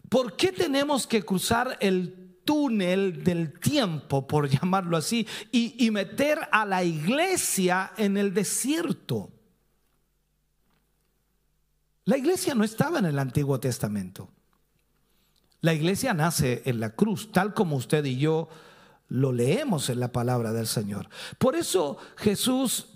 ¿Por 0.08 0.36
qué 0.36 0.50
tenemos 0.50 1.06
que 1.06 1.22
cruzar 1.22 1.76
el 1.80 2.40
túnel 2.44 3.22
del 3.22 3.60
tiempo, 3.60 4.26
por 4.26 4.48
llamarlo 4.60 4.96
así, 4.96 5.26
y, 5.52 5.88
meter 5.92 6.48
a 6.50 6.64
la 6.64 6.82
iglesia 6.82 7.92
en 7.96 8.16
el 8.16 8.34
desierto? 8.34 9.30
La 12.06 12.16
iglesia 12.16 12.56
no 12.56 12.64
estaba 12.64 12.98
en 12.98 13.04
el 13.04 13.18
Antiguo 13.20 13.60
Testamento. 13.60 14.30
La 15.60 15.74
iglesia 15.74 16.14
nace 16.14 16.62
en 16.66 16.80
la 16.80 16.90
cruz, 16.90 17.32
tal 17.32 17.54
como 17.54 17.76
usted 17.76 18.04
y 18.04 18.18
yo 18.18 18.48
lo 19.08 19.32
leemos 19.32 19.88
en 19.90 20.00
la 20.00 20.12
palabra 20.12 20.52
del 20.52 20.66
Señor. 20.66 21.08
Por 21.38 21.56
eso 21.56 21.98
Jesús, 22.16 22.86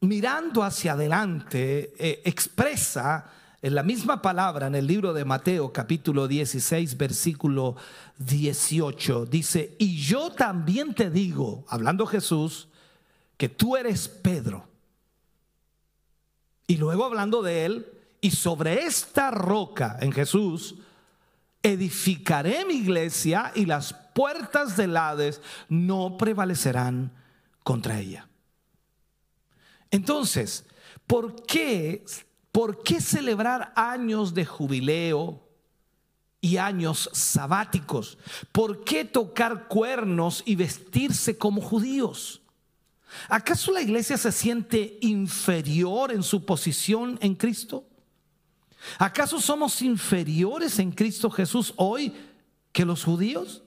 mirando 0.00 0.62
hacia 0.62 0.92
adelante, 0.92 1.94
eh, 1.98 2.22
expresa 2.24 3.30
en 3.60 3.74
la 3.74 3.82
misma 3.82 4.22
palabra 4.22 4.68
en 4.68 4.76
el 4.76 4.86
libro 4.86 5.12
de 5.12 5.24
Mateo 5.24 5.72
capítulo 5.72 6.28
16 6.28 6.96
versículo 6.96 7.76
18, 8.18 9.26
dice, 9.26 9.74
y 9.78 9.98
yo 9.98 10.30
también 10.30 10.94
te 10.94 11.10
digo, 11.10 11.64
hablando 11.68 12.06
Jesús, 12.06 12.68
que 13.36 13.48
tú 13.48 13.76
eres 13.76 14.08
Pedro. 14.08 14.66
Y 16.66 16.76
luego 16.76 17.04
hablando 17.04 17.42
de 17.42 17.64
él, 17.64 17.86
y 18.20 18.30
sobre 18.30 18.84
esta 18.84 19.30
roca 19.30 19.96
en 20.00 20.12
Jesús, 20.12 20.76
edificaré 21.72 22.64
mi 22.64 22.74
iglesia 22.74 23.52
y 23.54 23.66
las 23.66 23.92
puertas 23.92 24.76
del 24.76 24.96
Hades 24.96 25.40
no 25.68 26.16
prevalecerán 26.16 27.12
contra 27.62 28.00
ella. 28.00 28.28
Entonces, 29.90 30.64
¿por 31.06 31.44
qué, 31.46 32.04
¿por 32.52 32.82
qué 32.82 33.00
celebrar 33.00 33.72
años 33.76 34.34
de 34.34 34.44
jubileo 34.44 35.48
y 36.40 36.56
años 36.56 37.10
sabáticos? 37.12 38.18
¿Por 38.52 38.84
qué 38.84 39.04
tocar 39.04 39.68
cuernos 39.68 40.42
y 40.44 40.56
vestirse 40.56 41.38
como 41.38 41.60
judíos? 41.60 42.42
¿Acaso 43.28 43.72
la 43.72 43.82
iglesia 43.82 44.16
se 44.18 44.32
siente 44.32 44.98
inferior 45.00 46.12
en 46.12 46.22
su 46.22 46.44
posición 46.44 47.18
en 47.22 47.34
Cristo? 47.34 47.86
¿Acaso 48.98 49.40
somos 49.40 49.82
inferiores 49.82 50.78
en 50.78 50.92
Cristo 50.92 51.30
Jesús 51.30 51.72
hoy 51.76 52.14
que 52.72 52.84
los 52.84 53.04
judíos? 53.04 53.62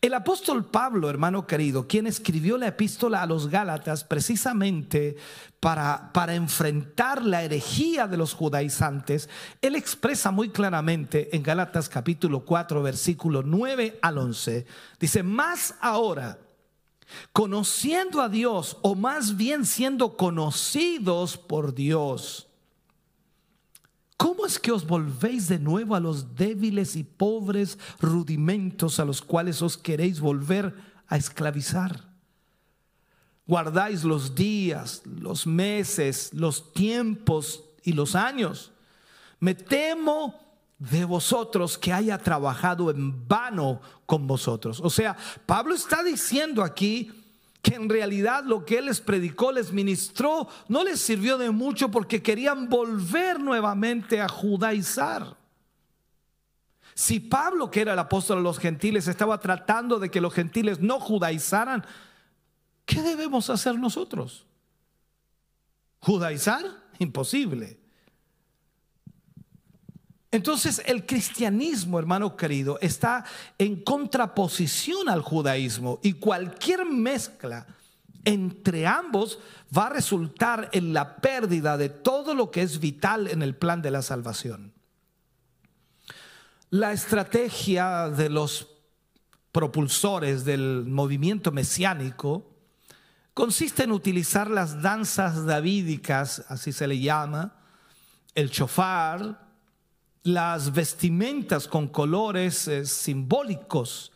El 0.00 0.14
apóstol 0.14 0.66
Pablo, 0.66 1.08
hermano 1.08 1.46
querido, 1.46 1.88
quien 1.88 2.06
escribió 2.06 2.58
la 2.58 2.68
epístola 2.68 3.22
a 3.22 3.26
los 3.26 3.48
Gálatas 3.48 4.04
precisamente 4.04 5.16
para, 5.58 6.12
para 6.12 6.34
enfrentar 6.34 7.24
la 7.24 7.42
herejía 7.42 8.06
de 8.06 8.18
los 8.18 8.34
judaizantes, 8.34 9.28
él 9.62 9.74
expresa 9.74 10.30
muy 10.30 10.50
claramente 10.50 11.34
en 11.34 11.42
Gálatas 11.42 11.88
capítulo 11.88 12.44
4, 12.44 12.82
versículo 12.82 13.42
9 13.42 13.98
al 14.02 14.18
11, 14.18 14.66
dice, 14.98 15.22
más 15.22 15.74
ahora, 15.80 16.38
conociendo 17.32 18.20
a 18.20 18.28
Dios, 18.28 18.76
o 18.82 18.94
más 18.94 19.36
bien 19.36 19.64
siendo 19.64 20.16
conocidos 20.16 21.38
por 21.38 21.74
Dios, 21.74 22.49
¿Cómo 24.20 24.44
es 24.44 24.58
que 24.58 24.70
os 24.70 24.86
volvéis 24.86 25.48
de 25.48 25.58
nuevo 25.58 25.94
a 25.94 26.00
los 26.00 26.36
débiles 26.36 26.94
y 26.94 27.04
pobres 27.04 27.78
rudimentos 28.00 29.00
a 29.00 29.06
los 29.06 29.22
cuales 29.22 29.62
os 29.62 29.78
queréis 29.78 30.20
volver 30.20 30.74
a 31.08 31.16
esclavizar? 31.16 32.04
Guardáis 33.46 34.04
los 34.04 34.34
días, 34.34 35.00
los 35.06 35.46
meses, 35.46 36.34
los 36.34 36.74
tiempos 36.74 37.64
y 37.82 37.94
los 37.94 38.14
años. 38.14 38.72
Me 39.38 39.54
temo 39.54 40.38
de 40.78 41.06
vosotros 41.06 41.78
que 41.78 41.90
haya 41.90 42.18
trabajado 42.18 42.90
en 42.90 43.26
vano 43.26 43.80
con 44.04 44.26
vosotros. 44.26 44.82
O 44.84 44.90
sea, 44.90 45.16
Pablo 45.46 45.74
está 45.74 46.02
diciendo 46.02 46.62
aquí 46.62 47.10
que 47.62 47.74
en 47.74 47.88
realidad 47.88 48.44
lo 48.44 48.64
que 48.64 48.78
él 48.78 48.86
les 48.86 49.00
predicó, 49.00 49.52
les 49.52 49.72
ministró, 49.72 50.48
no 50.68 50.84
les 50.84 51.00
sirvió 51.00 51.36
de 51.38 51.50
mucho 51.50 51.90
porque 51.90 52.22
querían 52.22 52.68
volver 52.68 53.40
nuevamente 53.40 54.20
a 54.20 54.28
judaizar. 54.28 55.36
Si 56.94 57.18
Pablo, 57.18 57.70
que 57.70 57.80
era 57.80 57.94
el 57.94 57.98
apóstol 57.98 58.38
de 58.38 58.42
los 58.42 58.58
gentiles, 58.58 59.08
estaba 59.08 59.40
tratando 59.40 59.98
de 59.98 60.10
que 60.10 60.20
los 60.20 60.34
gentiles 60.34 60.80
no 60.80 61.00
judaizaran, 61.00 61.84
¿qué 62.84 63.02
debemos 63.02 63.48
hacer 63.50 63.78
nosotros? 63.78 64.46
¿Judaizar? 66.00 66.64
Imposible. 66.98 67.79
Entonces 70.32 70.82
el 70.86 71.06
cristianismo, 71.06 71.98
hermano 71.98 72.36
querido, 72.36 72.78
está 72.80 73.24
en 73.58 73.82
contraposición 73.82 75.08
al 75.08 75.22
judaísmo 75.22 75.98
y 76.02 76.14
cualquier 76.14 76.84
mezcla 76.86 77.66
entre 78.24 78.86
ambos 78.86 79.38
va 79.76 79.86
a 79.86 79.90
resultar 79.90 80.68
en 80.72 80.92
la 80.92 81.16
pérdida 81.16 81.76
de 81.76 81.88
todo 81.88 82.34
lo 82.34 82.50
que 82.50 82.62
es 82.62 82.78
vital 82.78 83.28
en 83.28 83.42
el 83.42 83.56
plan 83.56 83.82
de 83.82 83.90
la 83.90 84.02
salvación. 84.02 84.72
La 86.68 86.92
estrategia 86.92 88.08
de 88.10 88.28
los 88.28 88.68
propulsores 89.50 90.44
del 90.44 90.84
movimiento 90.86 91.50
mesiánico 91.50 92.54
consiste 93.34 93.84
en 93.84 93.92
utilizar 93.92 94.48
las 94.50 94.80
danzas 94.80 95.44
davídicas, 95.44 96.44
así 96.48 96.72
se 96.72 96.86
le 96.86 97.00
llama, 97.00 97.56
el 98.34 98.50
chofar, 98.50 99.49
las 100.22 100.72
vestimentas 100.72 101.66
con 101.66 101.88
colores 101.88 102.68
eh, 102.68 102.84
simbólicos, 102.84 104.12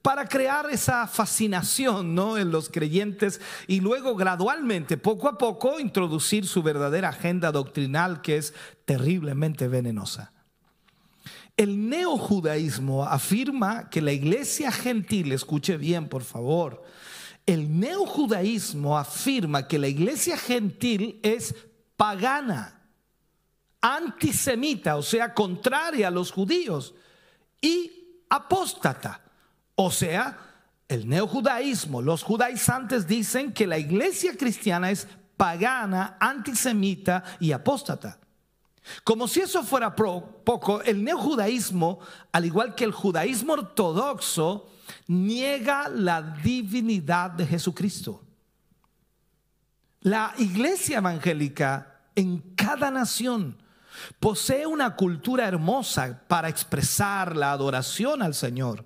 para 0.00 0.26
crear 0.26 0.70
esa 0.70 1.06
fascinación 1.06 2.14
¿no? 2.14 2.38
en 2.38 2.50
los 2.50 2.68
creyentes 2.68 3.40
y 3.66 3.80
luego 3.80 4.14
gradualmente, 4.14 4.96
poco 4.96 5.28
a 5.28 5.36
poco, 5.36 5.80
introducir 5.80 6.46
su 6.46 6.62
verdadera 6.62 7.08
agenda 7.08 7.50
doctrinal 7.50 8.22
que 8.22 8.36
es 8.36 8.54
terriblemente 8.84 9.68
venenosa. 9.68 10.32
El 11.56 11.88
neojudaísmo 11.88 13.04
afirma 13.04 13.90
que 13.90 14.00
la 14.00 14.12
iglesia 14.12 14.70
gentil, 14.70 15.32
escuche 15.32 15.76
bien 15.76 16.08
por 16.08 16.22
favor, 16.22 16.82
el 17.44 17.78
neojudaísmo 17.78 18.96
afirma 18.96 19.66
que 19.66 19.78
la 19.78 19.88
iglesia 19.88 20.38
gentil 20.38 21.18
es 21.22 21.54
pagana, 21.96 22.81
antisemita, 23.82 24.96
o 24.96 25.02
sea, 25.02 25.34
contraria 25.34 26.08
a 26.08 26.12
los 26.12 26.30
judíos, 26.30 26.94
y 27.60 28.24
apóstata. 28.30 29.20
O 29.74 29.90
sea, 29.90 30.38
el 30.88 31.08
neojudaísmo, 31.08 32.00
los 32.00 32.22
judaizantes 32.22 33.06
dicen 33.06 33.52
que 33.52 33.66
la 33.66 33.78
iglesia 33.78 34.36
cristiana 34.36 34.90
es 34.90 35.08
pagana, 35.36 36.16
antisemita 36.20 37.24
y 37.40 37.52
apóstata. 37.52 38.18
Como 39.04 39.28
si 39.28 39.40
eso 39.40 39.62
fuera 39.62 39.94
poco, 39.94 40.82
el 40.82 41.04
neojudaísmo, 41.04 42.00
al 42.32 42.44
igual 42.44 42.74
que 42.74 42.84
el 42.84 42.92
judaísmo 42.92 43.54
ortodoxo, 43.54 44.68
niega 45.06 45.88
la 45.88 46.20
divinidad 46.20 47.30
de 47.30 47.46
Jesucristo. 47.46 48.22
La 50.00 50.34
iglesia 50.38 50.98
evangélica 50.98 52.00
en 52.14 52.38
cada 52.56 52.90
nación 52.90 53.61
posee 54.20 54.66
una 54.66 54.96
cultura 54.96 55.46
hermosa 55.46 56.22
para 56.28 56.48
expresar 56.48 57.36
la 57.36 57.52
adoración 57.52 58.22
al 58.22 58.34
Señor. 58.34 58.84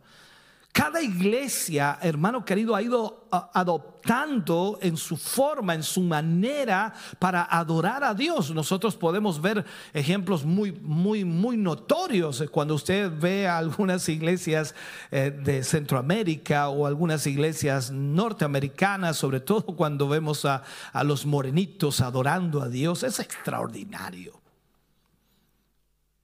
Cada 0.77 1.01
iglesia, 1.01 1.99
hermano 2.03 2.45
querido, 2.45 2.77
ha 2.77 2.83
ido 2.83 3.29
adoptando 3.31 4.79
en 4.83 4.99
su 4.99 5.17
forma, 5.17 5.73
en 5.73 5.83
su 5.83 6.03
manera 6.03 6.93
para 7.19 7.45
adorar 7.45 8.05
a 8.05 8.13
Dios. 8.13 8.51
Nosotros 8.51 8.95
podemos 8.95 9.41
ver 9.41 9.65
ejemplos 9.95 10.45
muy, 10.45 10.73
muy, 10.73 11.25
muy 11.25 11.57
notorios 11.57 12.45
cuando 12.51 12.75
usted 12.75 13.11
ve 13.11 13.49
algunas 13.49 14.07
iglesias 14.11 14.75
eh, 15.11 15.31
de 15.31 15.65
Centroamérica 15.65 16.69
o 16.69 16.87
algunas 16.87 17.27
iglesias 17.27 17.91
norteamericanas, 17.91 19.17
sobre 19.17 19.41
todo 19.41 19.65
cuando 19.65 20.11
vemos 20.11 20.45
a, 20.45 20.63
a 20.93 21.05
los 21.05 21.25
morenitos 21.25 22.03
adorando 22.03 22.61
a 22.61 22.69
Dios. 22.69 23.03
Es 23.03 23.19
extraordinario. 23.19 24.46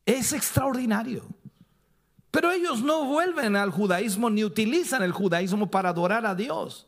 Es 0.05 0.33
extraordinario. 0.33 1.25
Pero 2.31 2.51
ellos 2.51 2.83
no 2.83 3.05
vuelven 3.05 3.57
al 3.57 3.71
judaísmo 3.71 4.31
ni 4.31 4.43
utilizan 4.43 5.03
el 5.03 5.13
judaísmo 5.13 5.71
para 5.71 5.91
adorar 5.91 6.25
a 6.25 6.35
Dios. 6.35 6.87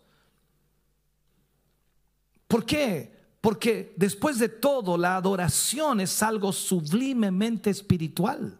¿Por 2.48 2.64
qué? 2.64 3.14
Porque 3.40 3.92
después 3.96 4.38
de 4.38 4.48
todo 4.48 4.96
la 4.96 5.16
adoración 5.16 6.00
es 6.00 6.22
algo 6.22 6.50
sublimemente 6.50 7.68
espiritual. 7.68 8.58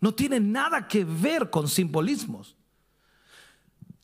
No 0.00 0.14
tiene 0.14 0.38
nada 0.38 0.86
que 0.86 1.04
ver 1.04 1.48
con 1.48 1.66
simbolismos. 1.66 2.56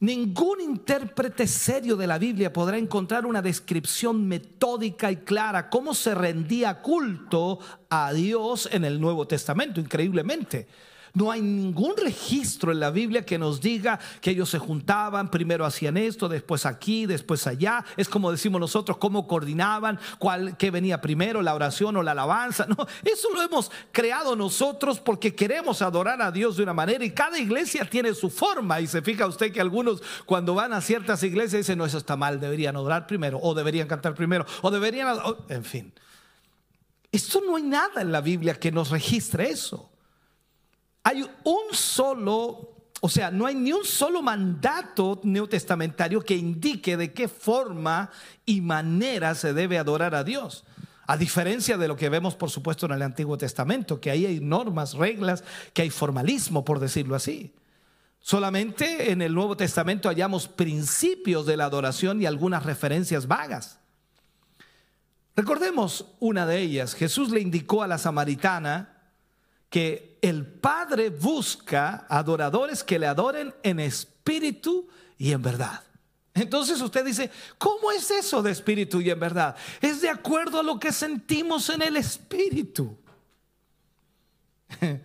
Ningún 0.06 0.60
intérprete 0.60 1.48
serio 1.48 1.96
de 1.96 2.06
la 2.06 2.16
Biblia 2.16 2.52
podrá 2.52 2.78
encontrar 2.78 3.26
una 3.26 3.42
descripción 3.42 4.28
metódica 4.28 5.10
y 5.10 5.16
clara 5.16 5.68
cómo 5.68 5.94
se 5.94 6.14
rendía 6.14 6.80
culto 6.80 7.58
a 7.90 8.12
Dios 8.12 8.68
en 8.70 8.84
el 8.84 9.00
Nuevo 9.00 9.26
Testamento, 9.26 9.80
increíblemente. 9.80 10.68
No 11.16 11.30
hay 11.30 11.40
ningún 11.40 11.96
registro 11.96 12.72
en 12.72 12.78
la 12.78 12.90
Biblia 12.90 13.24
que 13.24 13.38
nos 13.38 13.62
diga 13.62 13.98
que 14.20 14.32
ellos 14.32 14.50
se 14.50 14.58
juntaban, 14.58 15.30
primero 15.30 15.64
hacían 15.64 15.96
esto, 15.96 16.28
después 16.28 16.66
aquí, 16.66 17.06
después 17.06 17.46
allá. 17.46 17.86
Es 17.96 18.06
como 18.06 18.30
decimos 18.30 18.60
nosotros, 18.60 18.98
cómo 18.98 19.26
coordinaban, 19.26 19.98
cuál, 20.18 20.58
qué 20.58 20.70
venía 20.70 21.00
primero, 21.00 21.40
la 21.40 21.54
oración 21.54 21.96
o 21.96 22.02
la 22.02 22.10
alabanza. 22.10 22.66
No, 22.66 22.86
eso 23.02 23.30
lo 23.32 23.40
hemos 23.40 23.70
creado 23.92 24.36
nosotros 24.36 25.00
porque 25.00 25.34
queremos 25.34 25.80
adorar 25.80 26.20
a 26.20 26.30
Dios 26.30 26.58
de 26.58 26.64
una 26.64 26.74
manera 26.74 27.02
y 27.02 27.12
cada 27.12 27.38
iglesia 27.38 27.88
tiene 27.88 28.12
su 28.12 28.28
forma. 28.28 28.82
Y 28.82 28.86
se 28.86 29.00
fija 29.00 29.26
usted 29.26 29.50
que 29.50 29.62
algunos 29.62 30.02
cuando 30.26 30.54
van 30.54 30.74
a 30.74 30.82
ciertas 30.82 31.22
iglesias 31.22 31.60
dicen, 31.60 31.78
no, 31.78 31.86
eso 31.86 31.96
está 31.96 32.18
mal, 32.18 32.40
deberían 32.40 32.76
orar 32.76 33.06
primero, 33.06 33.40
o 33.40 33.54
deberían 33.54 33.88
cantar 33.88 34.14
primero, 34.14 34.44
o 34.60 34.70
deberían, 34.70 35.16
en 35.48 35.64
fin. 35.64 35.94
Esto 37.10 37.40
no 37.40 37.56
hay 37.56 37.62
nada 37.62 38.02
en 38.02 38.12
la 38.12 38.20
Biblia 38.20 38.52
que 38.60 38.70
nos 38.70 38.90
registre 38.90 39.48
eso. 39.48 39.95
Hay 41.06 41.22
un 41.22 41.72
solo, 41.72 42.74
o 43.00 43.08
sea, 43.08 43.30
no 43.30 43.46
hay 43.46 43.54
ni 43.54 43.72
un 43.72 43.84
solo 43.84 44.22
mandato 44.22 45.20
neotestamentario 45.22 46.20
que 46.20 46.34
indique 46.34 46.96
de 46.96 47.12
qué 47.12 47.28
forma 47.28 48.10
y 48.44 48.60
manera 48.60 49.36
se 49.36 49.52
debe 49.52 49.78
adorar 49.78 50.16
a 50.16 50.24
Dios. 50.24 50.64
A 51.06 51.16
diferencia 51.16 51.78
de 51.78 51.86
lo 51.86 51.94
que 51.94 52.08
vemos, 52.08 52.34
por 52.34 52.50
supuesto, 52.50 52.86
en 52.86 52.92
el 52.92 53.02
Antiguo 53.02 53.38
Testamento, 53.38 54.00
que 54.00 54.10
ahí 54.10 54.26
hay 54.26 54.40
normas, 54.40 54.94
reglas, 54.94 55.44
que 55.72 55.82
hay 55.82 55.90
formalismo, 55.90 56.64
por 56.64 56.80
decirlo 56.80 57.14
así. 57.14 57.54
Solamente 58.18 59.12
en 59.12 59.22
el 59.22 59.32
Nuevo 59.32 59.56
Testamento 59.56 60.08
hallamos 60.08 60.48
principios 60.48 61.46
de 61.46 61.56
la 61.56 61.66
adoración 61.66 62.20
y 62.20 62.26
algunas 62.26 62.64
referencias 62.64 63.28
vagas. 63.28 63.78
Recordemos 65.36 66.06
una 66.18 66.46
de 66.46 66.58
ellas. 66.58 66.94
Jesús 66.94 67.30
le 67.30 67.38
indicó 67.38 67.84
a 67.84 67.86
la 67.86 67.98
samaritana 67.98 68.95
que 69.76 70.16
el 70.22 70.46
Padre 70.46 71.10
busca 71.10 72.06
adoradores 72.08 72.82
que 72.82 72.98
le 72.98 73.06
adoren 73.06 73.54
en 73.62 73.78
espíritu 73.78 74.88
y 75.18 75.32
en 75.32 75.42
verdad. 75.42 75.82
Entonces 76.32 76.80
usted 76.80 77.04
dice, 77.04 77.30
¿cómo 77.58 77.92
es 77.92 78.10
eso 78.10 78.42
de 78.42 78.52
espíritu 78.52 79.02
y 79.02 79.10
en 79.10 79.20
verdad? 79.20 79.54
Es 79.82 80.00
de 80.00 80.08
acuerdo 80.08 80.60
a 80.60 80.62
lo 80.62 80.80
que 80.80 80.92
sentimos 80.92 81.68
en 81.68 81.82
el 81.82 81.98
espíritu. 81.98 82.96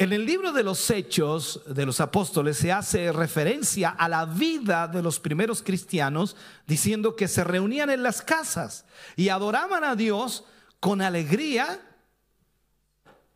En 0.00 0.12
el 0.12 0.24
libro 0.24 0.52
de 0.52 0.62
los 0.62 0.88
Hechos 0.90 1.60
de 1.66 1.84
los 1.84 2.00
Apóstoles 2.00 2.56
se 2.56 2.70
hace 2.70 3.10
referencia 3.10 3.88
a 3.88 4.08
la 4.08 4.26
vida 4.26 4.86
de 4.86 5.02
los 5.02 5.18
primeros 5.18 5.60
cristianos 5.60 6.36
diciendo 6.68 7.16
que 7.16 7.26
se 7.26 7.42
reunían 7.42 7.90
en 7.90 8.04
las 8.04 8.22
casas 8.22 8.84
y 9.16 9.30
adoraban 9.30 9.82
a 9.82 9.96
Dios 9.96 10.44
con 10.78 11.02
alegría 11.02 11.80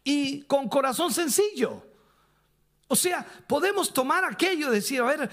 y 0.05 0.43
con 0.43 0.69
corazón 0.69 1.13
sencillo. 1.13 1.87
O 2.89 2.97
sea, 2.97 3.25
podemos 3.47 3.93
tomar 3.93 4.25
aquello 4.25 4.69
y 4.69 4.75
decir, 4.75 5.01
a 5.01 5.05
ver, 5.05 5.31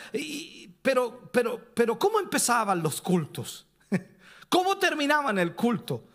pero, 0.81 1.29
pero, 1.31 1.59
pero 1.73 1.99
¿cómo 1.99 2.19
empezaban 2.19 2.81
los 2.81 3.01
cultos? 3.01 3.67
¿Cómo 4.49 4.77
terminaban 4.77 5.37
el 5.39 5.55
culto? 5.55 6.05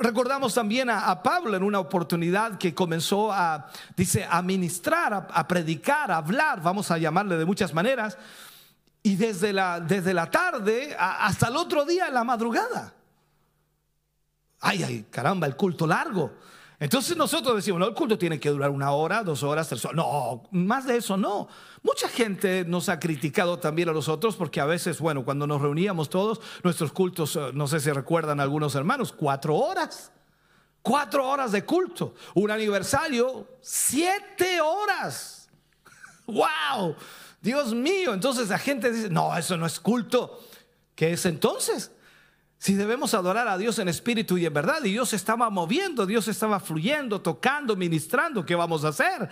Recordamos 0.00 0.52
también 0.52 0.90
a, 0.90 1.22
Pablo 1.22 1.56
en 1.56 1.62
una 1.62 1.78
oportunidad 1.78 2.58
que 2.58 2.74
comenzó 2.74 3.32
a, 3.32 3.70
dice, 3.96 4.26
a 4.28 4.42
ministrar, 4.42 5.28
a, 5.30 5.46
predicar, 5.46 6.10
a 6.10 6.16
hablar, 6.16 6.60
vamos 6.60 6.90
a 6.90 6.98
llamarle 6.98 7.36
de 7.36 7.44
muchas 7.44 7.72
maneras, 7.72 8.18
y 9.04 9.14
desde 9.14 9.52
la, 9.52 9.78
desde 9.78 10.12
la 10.12 10.28
tarde 10.28 10.96
hasta 10.98 11.46
el 11.46 11.56
otro 11.56 11.84
día, 11.84 12.10
la 12.10 12.24
madrugada. 12.24 12.94
Ay, 14.60 14.82
ay, 14.82 15.06
caramba, 15.08 15.46
el 15.46 15.54
culto 15.54 15.86
largo. 15.86 16.32
Entonces 16.78 17.16
nosotros 17.16 17.56
decimos, 17.56 17.80
no, 17.80 17.86
el 17.86 17.94
culto 17.94 18.18
tiene 18.18 18.38
que 18.38 18.50
durar 18.50 18.70
una 18.70 18.90
hora, 18.92 19.22
dos 19.22 19.42
horas, 19.42 19.68
tres 19.68 19.84
horas. 19.84 19.96
No, 19.96 20.42
más 20.50 20.86
de 20.86 20.98
eso 20.98 21.16
no. 21.16 21.48
Mucha 21.82 22.08
gente 22.08 22.64
nos 22.66 22.90
ha 22.90 23.00
criticado 23.00 23.58
también 23.58 23.88
a 23.88 23.92
nosotros 23.92 24.36
porque 24.36 24.60
a 24.60 24.66
veces, 24.66 25.00
bueno, 25.00 25.24
cuando 25.24 25.46
nos 25.46 25.62
reuníamos 25.62 26.10
todos, 26.10 26.40
nuestros 26.62 26.92
cultos, 26.92 27.34
eh, 27.36 27.50
no 27.54 27.66
sé 27.66 27.80
si 27.80 27.90
recuerdan 27.90 28.40
algunos 28.40 28.74
hermanos, 28.74 29.12
cuatro 29.12 29.56
horas. 29.56 30.12
Cuatro 30.82 31.26
horas 31.26 31.50
de 31.50 31.64
culto. 31.64 32.14
Un 32.34 32.50
aniversario, 32.50 33.48
siete 33.62 34.60
horas. 34.60 35.48
¡Wow! 36.26 36.94
Dios 37.40 37.72
mío. 37.72 38.12
Entonces 38.12 38.50
la 38.50 38.58
gente 38.58 38.92
dice, 38.92 39.08
no, 39.08 39.36
eso 39.36 39.56
no 39.56 39.64
es 39.64 39.80
culto. 39.80 40.40
¿Qué 40.94 41.12
es 41.12 41.24
entonces? 41.24 41.90
Si 42.58 42.74
debemos 42.74 43.14
adorar 43.14 43.48
a 43.48 43.58
Dios 43.58 43.78
en 43.78 43.88
espíritu 43.88 44.38
y 44.38 44.46
en 44.46 44.54
verdad, 44.54 44.82
y 44.84 44.90
Dios 44.90 45.12
estaba 45.12 45.50
moviendo, 45.50 46.06
Dios 46.06 46.26
estaba 46.28 46.58
fluyendo, 46.58 47.20
tocando, 47.20 47.76
ministrando, 47.76 48.44
¿qué 48.44 48.54
vamos 48.54 48.84
a 48.84 48.88
hacer? 48.88 49.28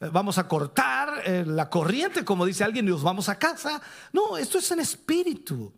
Eh, 0.00 0.08
vamos 0.10 0.38
a 0.38 0.48
cortar 0.48 1.22
eh, 1.24 1.44
la 1.46 1.68
corriente, 1.68 2.24
como 2.24 2.46
dice 2.46 2.64
alguien, 2.64 2.86
y 2.86 2.90
nos 2.90 3.02
vamos 3.02 3.28
a 3.28 3.38
casa. 3.38 3.80
No, 4.12 4.36
esto 4.36 4.58
es 4.58 4.70
en 4.70 4.80
espíritu. 4.80 5.72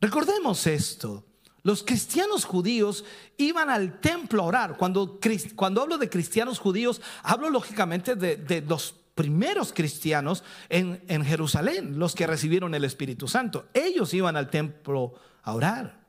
Recordemos 0.00 0.66
esto. 0.66 1.24
Los 1.64 1.84
cristianos 1.84 2.44
judíos 2.44 3.04
iban 3.36 3.70
al 3.70 4.00
templo 4.00 4.42
a 4.42 4.46
orar. 4.46 4.76
Cuando, 4.76 5.20
cuando 5.54 5.82
hablo 5.82 5.98
de 5.98 6.08
cristianos 6.08 6.58
judíos, 6.58 7.00
hablo 7.22 7.50
lógicamente 7.50 8.16
de, 8.16 8.64
los 8.66 8.94
primeros 9.14 9.72
cristianos 9.72 10.42
en, 10.68 11.04
en, 11.06 11.24
Jerusalén, 11.24 11.98
los 11.98 12.14
que 12.14 12.26
recibieron 12.26 12.74
el 12.74 12.84
Espíritu 12.84 13.28
Santo. 13.28 13.66
Ellos 13.74 14.12
iban 14.14 14.36
al 14.36 14.50
templo 14.50 15.14
a 15.42 15.52
orar. 15.52 16.00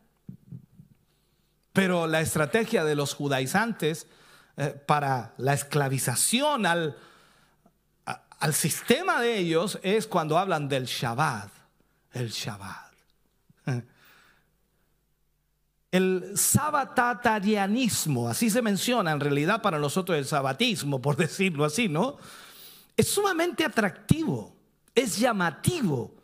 Pero 1.71 2.07
la 2.07 2.21
estrategia 2.21 2.83
de 2.83 2.95
los 2.95 3.15
judaizantes 3.15 4.07
eh, 4.57 4.69
para 4.85 5.33
la 5.37 5.53
esclavización 5.53 6.65
al, 6.65 6.95
al 8.39 8.53
sistema 8.53 9.21
de 9.21 9.37
ellos 9.37 9.79
es 9.83 10.05
cuando 10.05 10.37
hablan 10.37 10.67
del 10.67 10.85
Shabbat, 10.85 11.49
el 12.11 12.29
Shabbat. 12.29 12.93
El 15.91 16.35
sabatatarianismo, 16.35 18.27
así 18.27 18.49
se 18.49 18.63
menciona 18.63 19.11
en 19.11 19.19
realidad 19.19 19.61
para 19.61 19.77
nosotros 19.77 20.17
el 20.17 20.25
sabatismo, 20.25 20.99
por 20.99 21.15
decirlo 21.17 21.65
así, 21.65 21.87
¿no? 21.87 22.17
Es 22.97 23.09
sumamente 23.09 23.63
atractivo, 23.63 24.55
es 24.95 25.19
llamativo. 25.19 26.15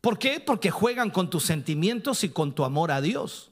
¿Por 0.00 0.18
qué? 0.18 0.40
Porque 0.40 0.70
juegan 0.70 1.10
con 1.10 1.30
tus 1.30 1.44
sentimientos 1.44 2.24
y 2.24 2.30
con 2.30 2.54
tu 2.54 2.64
amor 2.64 2.90
a 2.90 3.00
Dios 3.00 3.50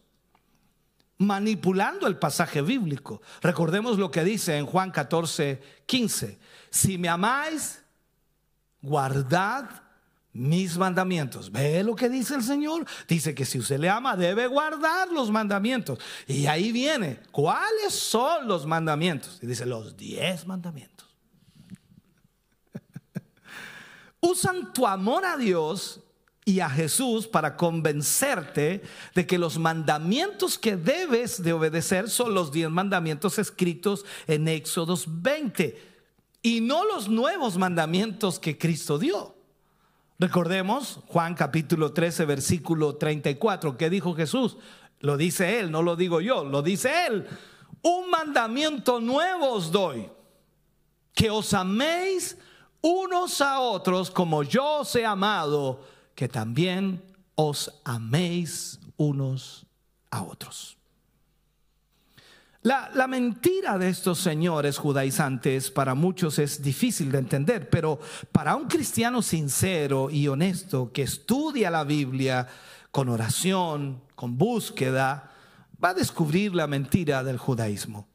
manipulando 1.18 2.06
el 2.06 2.16
pasaje 2.16 2.62
bíblico. 2.62 3.20
Recordemos 3.42 3.98
lo 3.98 4.10
que 4.10 4.24
dice 4.24 4.56
en 4.56 4.66
Juan 4.66 4.90
14, 4.90 5.60
15. 5.84 6.38
Si 6.70 6.96
me 6.96 7.08
amáis, 7.08 7.82
guardad 8.80 9.68
mis 10.32 10.78
mandamientos. 10.78 11.50
¿Ve 11.50 11.82
lo 11.82 11.96
que 11.96 12.08
dice 12.08 12.36
el 12.36 12.42
Señor? 12.42 12.86
Dice 13.08 13.34
que 13.34 13.44
si 13.44 13.58
usted 13.58 13.80
le 13.80 13.90
ama, 13.90 14.16
debe 14.16 14.46
guardar 14.46 15.10
los 15.10 15.30
mandamientos. 15.30 15.98
Y 16.28 16.46
ahí 16.46 16.70
viene, 16.70 17.20
¿cuáles 17.32 17.92
son 17.94 18.46
los 18.46 18.64
mandamientos? 18.64 19.40
Y 19.42 19.46
dice, 19.46 19.66
los 19.66 19.96
diez 19.96 20.46
mandamientos. 20.46 21.08
Usan 24.20 24.72
tu 24.72 24.86
amor 24.86 25.24
a 25.24 25.36
Dios 25.36 26.00
y 26.48 26.60
a 26.60 26.70
Jesús 26.70 27.26
para 27.26 27.58
convencerte 27.58 28.80
de 29.14 29.26
que 29.26 29.36
los 29.36 29.58
mandamientos 29.58 30.56
que 30.56 30.78
debes 30.78 31.42
de 31.42 31.52
obedecer 31.52 32.08
son 32.08 32.32
los 32.32 32.50
diez 32.50 32.70
mandamientos 32.70 33.38
escritos 33.38 34.06
en 34.26 34.48
Éxodos 34.48 35.04
20 35.06 35.78
y 36.40 36.62
no 36.62 36.86
los 36.86 37.10
nuevos 37.10 37.58
mandamientos 37.58 38.38
que 38.38 38.56
Cristo 38.56 38.98
dio. 38.98 39.36
Recordemos 40.18 41.00
Juan 41.08 41.34
capítulo 41.34 41.92
13 41.92 42.24
versículo 42.24 42.96
34, 42.96 43.76
¿qué 43.76 43.90
dijo 43.90 44.14
Jesús? 44.14 44.56
Lo 45.00 45.18
dice 45.18 45.60
él, 45.60 45.70
no 45.70 45.82
lo 45.82 45.96
digo 45.96 46.22
yo, 46.22 46.44
lo 46.44 46.62
dice 46.62 47.08
él. 47.08 47.26
Un 47.82 48.08
mandamiento 48.08 49.00
nuevo 49.00 49.52
os 49.52 49.70
doy, 49.70 50.08
que 51.14 51.28
os 51.28 51.52
améis 51.52 52.38
unos 52.80 53.38
a 53.42 53.60
otros 53.60 54.10
como 54.10 54.42
yo 54.44 54.78
os 54.78 54.96
he 54.96 55.04
amado 55.04 55.97
que 56.18 56.26
también 56.26 57.00
os 57.36 57.70
améis 57.84 58.80
unos 58.96 59.66
a 60.10 60.24
otros. 60.24 60.76
La, 62.62 62.90
la, 62.92 63.06
mentira 63.06 63.78
de 63.78 63.88
estos 63.88 64.18
señores 64.18 64.78
judaizantes 64.78 65.70
para 65.70 65.94
muchos 65.94 66.40
es 66.40 66.60
difícil 66.60 67.12
de 67.12 67.18
entender, 67.18 67.70
pero 67.70 68.00
para 68.32 68.56
un 68.56 68.66
cristiano 68.66 69.22
sincero 69.22 70.10
y 70.10 70.26
honesto 70.26 70.90
que 70.90 71.02
estudia 71.02 71.70
la 71.70 71.84
Biblia 71.84 72.48
con 72.90 73.08
oración, 73.08 74.02
con 74.16 74.36
búsqueda, 74.36 75.30
va 75.82 75.90
a 75.90 75.94
descubrir 75.94 76.52
la 76.52 76.66
mentira 76.66 77.22
del 77.22 77.38
judaísmo. 77.38 78.07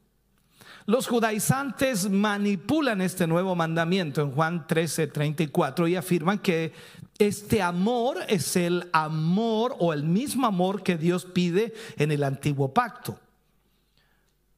Los 0.86 1.06
judaizantes 1.06 2.10
manipulan 2.10 3.00
este 3.00 3.26
nuevo 3.26 3.54
mandamiento 3.54 4.20
en 4.20 4.32
Juan 4.32 4.66
13, 4.66 5.06
34 5.06 5.88
y 5.88 5.96
afirman 5.96 6.38
que 6.38 6.74
este 7.18 7.62
amor 7.62 8.18
es 8.28 8.54
el 8.56 8.90
amor 8.92 9.76
o 9.78 9.94
el 9.94 10.02
mismo 10.02 10.46
amor 10.46 10.82
que 10.82 10.98
Dios 10.98 11.24
pide 11.24 11.72
en 11.96 12.12
el 12.12 12.22
antiguo 12.22 12.74
pacto. 12.74 13.18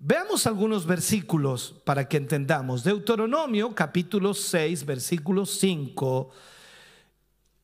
Veamos 0.00 0.48
algunos 0.48 0.84
versículos 0.84 1.76
para 1.84 2.08
que 2.08 2.16
entendamos. 2.16 2.82
Deuteronomio 2.82 3.72
capítulo 3.72 4.34
6, 4.34 4.84
versículo 4.84 5.46
5. 5.46 6.30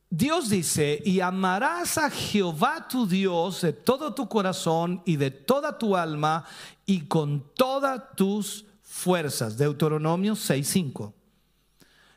Dios 0.09 0.49
dice, 0.49 1.01
y 1.03 1.21
amarás 1.21 1.97
a 1.97 2.09
Jehová 2.09 2.87
tu 2.87 3.07
Dios 3.07 3.61
de 3.61 3.73
todo 3.73 4.13
tu 4.13 4.29
corazón 4.29 5.01
y 5.05 5.15
de 5.15 5.31
toda 5.31 5.79
tu 5.79 5.97
alma 5.97 6.45
y 6.85 7.01
con 7.01 7.43
todas 7.55 8.15
tus 8.15 8.65
fuerzas. 8.81 9.57
Deuteronomio 9.57 10.33
6.5. 10.33 11.13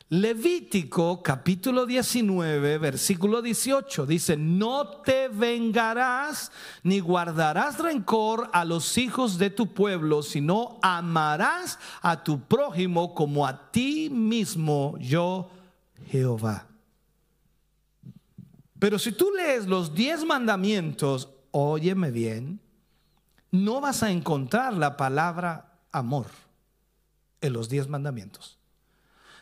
Levítico 0.09 1.21
capítulo 1.21 1.85
19, 1.85 2.77
versículo 2.77 3.41
18 3.41 4.05
dice, 4.05 4.37
no 4.37 4.87
te 5.01 5.27
vengarás 5.27 6.49
ni 6.81 7.01
guardarás 7.01 7.77
rencor 7.77 8.49
a 8.53 8.63
los 8.63 8.97
hijos 8.97 9.37
de 9.37 9.49
tu 9.49 9.73
pueblo, 9.73 10.23
sino 10.23 10.79
amarás 10.81 11.77
a 12.01 12.23
tu 12.23 12.39
prójimo 12.39 13.13
como 13.13 13.45
a 13.45 13.69
ti 13.69 14.09
mismo, 14.09 14.95
yo 14.97 15.49
Jehová. 16.05 16.67
Pero 18.79 18.99
si 18.99 19.11
tú 19.11 19.29
lees 19.35 19.67
los 19.67 19.93
diez 19.93 20.23
mandamientos, 20.23 21.27
óyeme 21.51 22.11
bien, 22.11 22.61
no 23.51 23.81
vas 23.81 24.03
a 24.03 24.11
encontrar 24.11 24.73
la 24.73 24.97
palabra 24.97 25.79
amor 25.91 26.27
en 27.41 27.53
los 27.53 27.69
diez 27.69 27.87
mandamientos. 27.87 28.57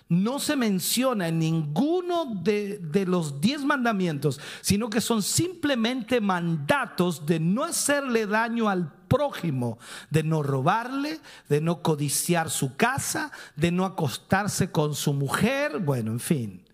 No 0.08 0.38
se 0.38 0.56
menciona 0.56 1.30
en 1.30 1.40
ninguno 1.40 2.26
de, 2.26 2.78
de, 2.78 3.08
los 3.08 3.42
diez 3.42 3.64
mandamientos, 3.64 4.40
sino 4.62 4.88
que 4.88 5.02
son 5.02 5.24
simplemente 5.24 6.22
mandatos 6.22 7.26
de 7.26 7.40
no 7.40 7.64
hacerle 7.64 8.28
daño 8.28 8.70
al 8.70 8.92
prójimo, 9.08 9.80
de 10.12 10.22
no 10.22 10.44
robarle, 10.44 11.20
de 11.50 11.60
no 11.60 11.82
codiciar 11.82 12.52
su 12.52 12.76
casa, 12.76 13.32
de 13.56 13.72
no 13.72 13.84
acostarse 13.84 14.72
con 14.72 14.94
su 14.94 15.12
mujer, 15.14 15.80
bueno, 15.80 16.12
en 16.12 16.20
fin. 16.20 16.66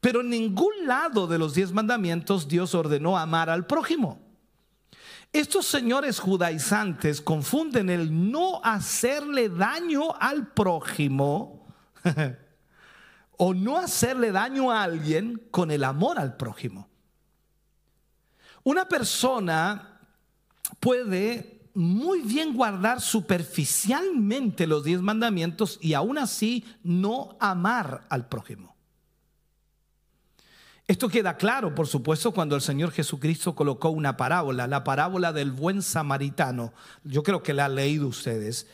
Pero 0.00 0.22
en 0.22 0.30
ningún 0.30 0.72
lado 0.86 1.28
de 1.28 1.38
los 1.38 1.54
diez 1.54 1.72
mandamientos 1.72 2.48
Dios 2.48 2.74
ordenó 2.74 3.16
amar 3.16 3.50
al 3.50 3.66
prójimo. 3.66 4.29
Estos 5.32 5.66
señores 5.66 6.18
judaizantes 6.18 7.20
confunden 7.20 7.88
el 7.88 8.30
no 8.32 8.60
hacerle 8.64 9.48
daño 9.48 10.14
al 10.18 10.48
prójimo 10.48 11.66
o 13.36 13.54
no 13.54 13.78
hacerle 13.78 14.32
daño 14.32 14.72
a 14.72 14.82
alguien 14.82 15.40
con 15.52 15.70
el 15.70 15.84
amor 15.84 16.18
al 16.18 16.36
prójimo. 16.36 16.88
Una 18.64 18.88
persona 18.88 20.00
puede 20.80 21.70
muy 21.74 22.22
bien 22.22 22.52
guardar 22.52 23.00
superficialmente 23.00 24.66
los 24.66 24.82
diez 24.82 25.00
mandamientos 25.00 25.78
y 25.80 25.94
aún 25.94 26.18
así 26.18 26.64
no 26.82 27.36
amar 27.40 28.04
al 28.10 28.28
prójimo. 28.28 28.69
Esto 30.90 31.08
queda 31.08 31.36
claro, 31.36 31.72
por 31.72 31.86
supuesto, 31.86 32.32
cuando 32.32 32.56
el 32.56 32.62
Señor 32.62 32.90
Jesucristo 32.90 33.54
colocó 33.54 33.90
una 33.90 34.16
parábola, 34.16 34.66
la 34.66 34.82
parábola 34.82 35.32
del 35.32 35.52
buen 35.52 35.82
samaritano. 35.82 36.72
Yo 37.04 37.22
creo 37.22 37.44
que 37.44 37.54
la 37.54 37.66
han 37.66 37.76
leído 37.76 38.08
ustedes, 38.08 38.66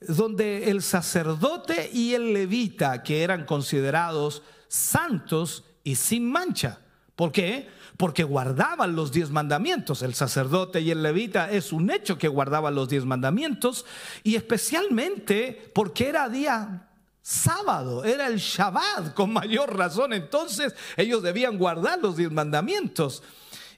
donde 0.00 0.70
el 0.70 0.80
sacerdote 0.80 1.90
y 1.92 2.14
el 2.14 2.32
levita, 2.32 3.02
que 3.02 3.22
eran 3.22 3.44
considerados 3.44 4.42
santos 4.66 5.64
y 5.84 5.96
sin 5.96 6.32
mancha. 6.32 6.78
¿Por 7.16 7.32
qué? 7.32 7.68
Porque 7.98 8.24
guardaban 8.24 8.96
los 8.96 9.12
diez 9.12 9.28
mandamientos. 9.28 10.00
El 10.00 10.14
sacerdote 10.14 10.80
y 10.80 10.90
el 10.90 11.02
levita 11.02 11.50
es 11.50 11.70
un 11.70 11.90
hecho 11.90 12.16
que 12.16 12.28
guardaban 12.28 12.74
los 12.74 12.88
diez 12.88 13.04
mandamientos 13.04 13.84
y 14.22 14.36
especialmente 14.36 15.70
porque 15.74 16.08
era 16.08 16.30
día 16.30 16.88
sábado, 17.22 18.04
era 18.04 18.26
el 18.26 18.38
Shabbat 18.38 19.14
con 19.14 19.32
mayor 19.32 19.76
razón. 19.76 20.12
Entonces 20.12 20.74
ellos 20.96 21.22
debían 21.22 21.56
guardar 21.56 22.00
los 22.00 22.16
diez 22.16 22.30
mandamientos. 22.30 23.22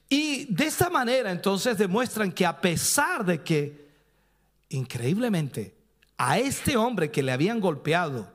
Y 0.09 0.53
de 0.53 0.65
esta 0.65 0.89
manera 0.89 1.31
entonces 1.31 1.77
demuestran 1.77 2.31
que 2.31 2.45
a 2.45 2.59
pesar 2.59 3.25
de 3.25 3.41
que, 3.41 3.89
increíblemente, 4.69 5.75
a 6.17 6.39
este 6.39 6.77
hombre 6.77 7.11
que 7.11 7.23
le 7.23 7.31
habían 7.31 7.59
golpeado, 7.59 8.31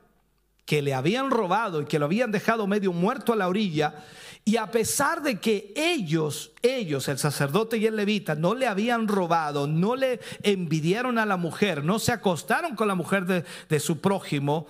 que 0.65 0.83
le 0.83 0.95
habían 0.95 1.31
robado 1.31 1.83
y 1.83 1.87
que 1.87 1.99
lo 1.99 2.07
habían 2.07 2.31
dejado 2.31 2.67
medio 2.67 2.93
muerto 2.93 3.33
a 3.33 3.37
la 3.37 3.49
orilla, 3.49 4.05
y 4.45 4.57
a 4.57 4.71
pesar 4.71 5.23
de 5.23 5.39
que 5.39 5.73
ellos, 5.77 6.53
ellos, 6.63 7.09
el 7.09 7.19
sacerdote 7.19 7.77
y 7.77 7.87
el 7.87 7.97
levita, 7.97 8.35
no 8.35 8.55
le 8.55 8.67
habían 8.67 9.07
robado, 9.07 9.67
no 9.67 9.97
le 9.97 10.21
envidiaron 10.43 11.19
a 11.19 11.27
la 11.27 11.37
mujer, 11.37 11.85
no 11.85 11.99
se 11.99 12.13
acostaron 12.13 12.75
con 12.75 12.89
la 12.89 12.95
mujer 12.95 13.27
de, 13.27 13.45
de 13.69 13.81
su 13.81 14.01
prójimo, 14.01 14.67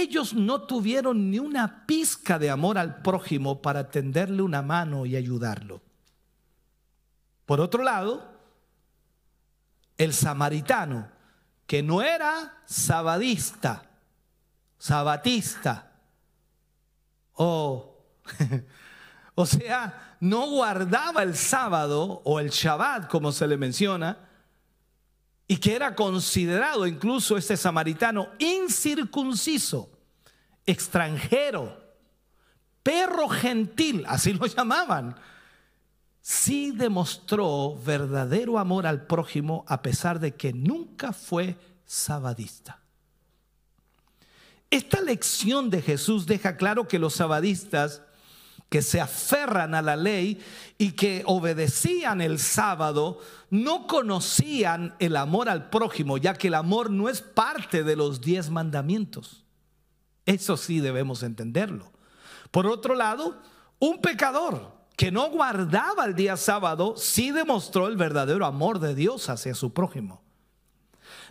ellos 0.00 0.34
no 0.34 0.62
tuvieron 0.62 1.30
ni 1.30 1.38
una 1.38 1.86
pizca 1.86 2.38
de 2.38 2.50
amor 2.50 2.78
al 2.78 3.02
prójimo 3.02 3.60
para 3.60 3.90
tenderle 3.90 4.42
una 4.42 4.62
mano 4.62 5.06
y 5.06 5.16
ayudarlo. 5.16 5.80
Por 7.46 7.60
otro 7.60 7.82
lado, 7.82 8.32
el 9.98 10.12
samaritano, 10.12 11.08
que 11.66 11.82
no 11.82 12.02
era 12.02 12.62
sabadista, 12.66 13.90
sabatista, 14.78 15.92
o, 17.34 18.04
o 19.34 19.46
sea, 19.46 20.16
no 20.20 20.48
guardaba 20.48 21.22
el 21.22 21.36
sábado 21.36 22.22
o 22.24 22.40
el 22.40 22.50
Shabbat, 22.50 23.08
como 23.08 23.32
se 23.32 23.46
le 23.46 23.56
menciona, 23.56 24.28
y 25.46 25.56
que 25.56 25.74
era 25.74 25.94
considerado 25.94 26.86
incluso 26.86 27.36
este 27.36 27.56
samaritano 27.56 28.28
incircunciso, 28.38 29.90
extranjero, 30.64 31.82
perro 32.82 33.28
gentil, 33.28 34.04
así 34.06 34.32
lo 34.32 34.46
llamaban, 34.46 35.16
sí 36.20 36.70
demostró 36.70 37.76
verdadero 37.84 38.58
amor 38.58 38.86
al 38.86 39.06
prójimo 39.06 39.64
a 39.68 39.82
pesar 39.82 40.20
de 40.20 40.34
que 40.34 40.52
nunca 40.52 41.12
fue 41.12 41.56
sabadista. 41.84 42.80
Esta 44.70 45.02
lección 45.02 45.68
de 45.68 45.82
Jesús 45.82 46.24
deja 46.24 46.56
claro 46.56 46.88
que 46.88 46.98
los 46.98 47.14
sabadistas 47.14 48.00
que 48.72 48.80
se 48.80 49.02
aferran 49.02 49.74
a 49.74 49.82
la 49.82 49.96
ley 49.96 50.42
y 50.78 50.92
que 50.92 51.24
obedecían 51.26 52.22
el 52.22 52.38
sábado, 52.38 53.20
no 53.50 53.86
conocían 53.86 54.94
el 54.98 55.16
amor 55.16 55.50
al 55.50 55.68
prójimo, 55.68 56.16
ya 56.16 56.32
que 56.32 56.48
el 56.48 56.54
amor 56.54 56.90
no 56.90 57.10
es 57.10 57.20
parte 57.20 57.84
de 57.84 57.96
los 57.96 58.22
diez 58.22 58.48
mandamientos. 58.48 59.44
Eso 60.24 60.56
sí 60.56 60.80
debemos 60.80 61.22
entenderlo. 61.22 61.92
Por 62.50 62.66
otro 62.66 62.94
lado, 62.94 63.42
un 63.78 64.00
pecador 64.00 64.72
que 64.96 65.12
no 65.12 65.28
guardaba 65.28 66.06
el 66.06 66.14
día 66.14 66.38
sábado 66.38 66.94
sí 66.96 67.30
demostró 67.30 67.88
el 67.88 67.98
verdadero 67.98 68.46
amor 68.46 68.78
de 68.78 68.94
Dios 68.94 69.28
hacia 69.28 69.54
su 69.54 69.74
prójimo. 69.74 70.22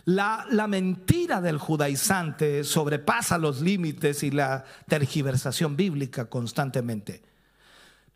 La, 0.04 0.46
la, 0.48 0.68
mentira 0.68 1.40
del 1.40 1.58
judaizante 1.58 2.62
sobrepasa 2.62 3.36
los 3.36 3.60
límites 3.60 4.22
y 4.22 4.30
la 4.30 4.64
tergiversación 4.86 5.74
bíblica 5.74 6.26
constantemente 6.26 7.31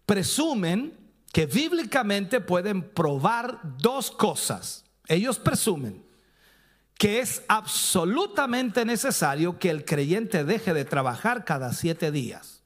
presumen 0.07 0.97
que 1.33 1.47
bíblicamente 1.47 2.40
pueden 2.40 2.83
probar 2.83 3.61
dos 3.79 4.11
cosas. 4.11 4.85
Ellos 5.09 5.38
presumen 5.38 6.07
que 6.97 7.21
es 7.21 7.42
absolutamente 7.49 8.85
necesario 8.85 9.59
que 9.59 9.69
el 9.69 9.85
creyente 9.85 10.45
deje 10.45 10.73
de 10.73 10.87
trabajar 10.87 11.45
cada 11.45 11.73
siete 11.75 12.11
días. 12.11 12.62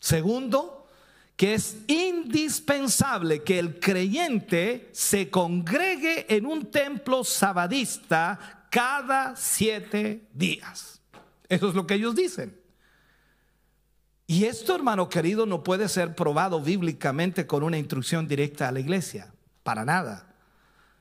Segundo, 0.00 0.88
que 1.36 1.54
es 1.54 1.76
indispensable 1.86 3.42
que 3.42 3.58
el 3.58 3.78
creyente 3.78 4.90
se 4.92 5.30
congregue 5.30 6.26
en 6.34 6.46
un 6.46 6.70
templo 6.70 7.22
sabadista 7.22 8.66
cada 8.70 9.36
siete 9.36 10.28
días. 10.34 11.00
Eso 11.48 11.68
es 11.68 11.74
lo 11.74 11.86
que 11.86 11.94
ellos 11.94 12.14
dicen. 12.14 12.59
Y 14.30 14.44
esto, 14.44 14.76
hermano 14.76 15.08
querido, 15.08 15.44
no 15.44 15.64
puede 15.64 15.88
ser 15.88 16.14
probado 16.14 16.60
bíblicamente 16.60 17.48
con 17.48 17.64
una 17.64 17.78
instrucción 17.78 18.28
directa 18.28 18.68
a 18.68 18.70
la 18.70 18.78
iglesia, 18.78 19.34
para 19.64 19.84
nada, 19.84 20.32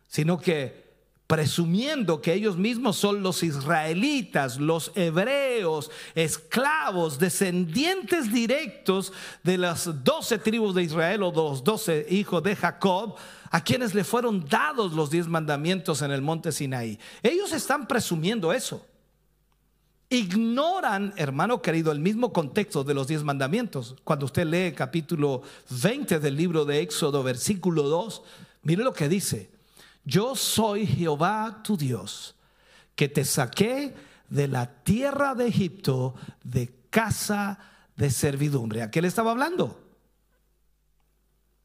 sino 0.08 0.40
que 0.40 0.90
presumiendo 1.28 2.24
que 2.24 2.34
ellos 2.34 2.58
mismos 2.58 2.96
son 2.96 3.22
los 3.22 3.44
israelitas, 3.44 4.60
los 4.60 4.92
hebreos, 4.96 5.92
esclavos, 6.16 7.20
descendientes 7.20 8.34
directos 8.34 9.14
de 9.44 9.60
las 9.60 10.04
doce 10.04 10.40
tribus 10.40 10.74
de 10.74 10.82
Israel 10.82 11.22
o 11.22 11.30
de 11.30 11.38
los 11.38 11.64
doce 11.64 12.08
hijos 12.10 12.42
de 12.42 12.56
Jacob, 12.56 13.16
a 13.52 13.64
quienes 13.64 13.94
le 13.94 14.04
fueron 14.04 14.44
dados 14.50 14.94
los 14.94 15.12
diez 15.12 15.28
mandamientos 15.28 16.02
en 16.02 16.10
el 16.10 16.24
monte 16.24 16.52
Sinaí. 16.52 16.98
Ellos 17.22 17.52
están 17.52 17.88
presumiendo 17.88 18.52
eso 18.52 18.89
ignoran, 20.10 21.14
hermano 21.18 21.62
querido, 21.62 21.92
el 21.92 22.00
mismo 22.00 22.34
contexto 22.34 22.84
de 22.84 22.94
los 22.94 23.08
diez 23.08 23.24
mandamientos. 23.24 23.96
Cuando 24.04 24.26
usted 24.26 24.46
lee 24.46 24.74
capítulo 24.76 25.44
20 25.70 26.20
del 26.20 26.36
libro 26.36 26.66
de 26.66 26.82
Éxodo, 26.82 27.22
versículo 27.24 27.84
2, 27.84 28.24
mire 28.64 28.84
lo 28.84 28.94
que 28.94 29.08
dice. 29.08 29.52
Yo 30.04 30.36
soy 30.36 30.88
Jehová 30.88 31.62
tu 31.64 31.78
Dios, 31.78 32.36
que 32.96 33.08
te 33.08 33.24
saqué 33.24 33.94
de 34.30 34.48
la 34.48 34.68
tierra 34.84 35.36
de 35.36 35.48
Egipto, 35.48 36.16
de 36.44 36.74
casa 36.90 37.60
de 37.96 38.10
servidumbre. 38.10 38.82
¿A 38.82 38.90
qué 38.90 39.02
le 39.02 39.08
estaba 39.08 39.32
hablando? 39.32 39.80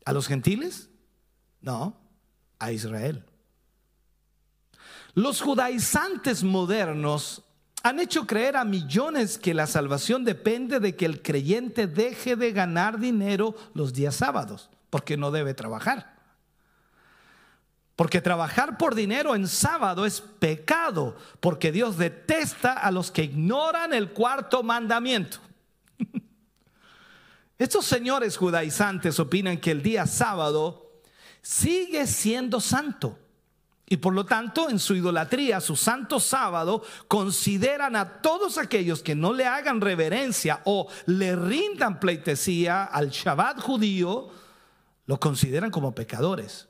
¿A 0.05 0.13
los 0.13 0.27
gentiles? 0.27 0.91
No, 1.63 1.97
a 2.59 2.73
Israel. 2.73 3.25
Los 5.15 5.41
judaizantes 5.41 6.43
modernos 6.43 7.45
han 7.85 8.01
hecho 8.01 8.27
creer 8.27 8.57
a 8.57 8.64
millones 8.64 9.37
que 9.37 9.53
la 9.53 9.66
salvación 9.66 10.25
depende 10.25 10.81
de 10.81 10.97
que 10.97 11.05
el 11.05 11.20
creyente 11.20 11.87
deje 11.87 12.35
de 12.35 12.51
ganar 12.51 12.99
dinero 12.99 13.55
los 13.75 13.92
días 13.92 14.16
sábados, 14.16 14.70
porque 14.88 15.18
no 15.18 15.31
debe 15.31 15.53
trabajar. 15.53 16.16
Porque 17.94 18.23
trabajar 18.23 18.79
por 18.79 18.94
dinero 18.94 19.35
en 19.35 19.47
sábado 19.47 20.07
es 20.07 20.23
pecado, 20.23 21.14
porque 21.40 21.73
Dios 21.73 21.99
detesta 21.99 22.73
a 22.73 22.90
los 22.90 23.11
que 23.11 23.25
ignoran 23.25 23.92
el 23.92 24.12
cuarto 24.12 24.62
mandamiento. 24.62 25.37
Estos 27.59 27.85
señores 27.85 28.38
judaizantes 28.38 29.20
opinan 29.20 29.59
que 29.59 29.73
el 29.73 29.83
día 29.83 30.07
sábado 30.07 31.03
sigue 31.42 32.07
siendo 32.07 32.62
santo 32.62 33.18
y 33.87 33.99
por 33.99 34.14
lo 34.14 34.25
tanto, 34.25 34.70
en 34.70 34.79
su 34.79 34.94
idolatría, 34.94 35.61
su 35.61 35.77
santo 35.77 36.18
sábado, 36.18 36.83
consideran 37.07 37.97
a 37.97 38.23
todos 38.23 38.57
aquellos 38.57 39.03
que 39.03 39.14
no 39.14 39.33
le 39.33 39.47
hagan 39.47 39.81
reverencia 39.81 40.62
o 40.64 40.88
le 41.07 41.37
rindan 41.37 42.01
pleitesía 42.01 42.85
al 42.85 43.11
Shabbat 43.11 43.61
judío, 43.61 44.31
lo 45.07 45.20
consideran 45.20 45.70
como 45.70 45.94
pecadores. 45.94 46.66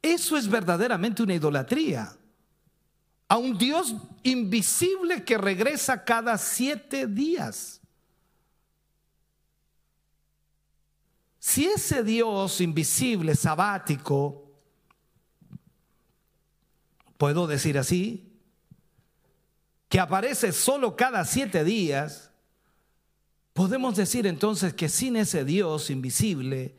Eso 0.00 0.38
es 0.38 0.48
verdaderamente 0.48 1.22
una 1.22 1.34
idolatría. 1.34 2.16
A 3.28 3.36
un 3.36 3.56
Dios 3.58 3.94
invisible 4.22 5.22
que 5.22 5.36
regresa 5.36 6.02
cada 6.02 6.38
siete 6.38 7.06
días. 7.06 7.80
Si 11.38 11.66
ese 11.66 12.02
Dios 12.02 12.60
invisible, 12.60 13.34
sabático, 13.34 14.41
puedo 17.22 17.46
decir 17.46 17.78
así, 17.78 18.32
que 19.88 20.00
aparece 20.00 20.50
solo 20.50 20.96
cada 20.96 21.24
siete 21.24 21.62
días, 21.62 22.32
podemos 23.52 23.94
decir 23.94 24.26
entonces 24.26 24.74
que 24.74 24.88
sin 24.88 25.14
ese 25.14 25.44
Dios 25.44 25.88
invisible, 25.90 26.74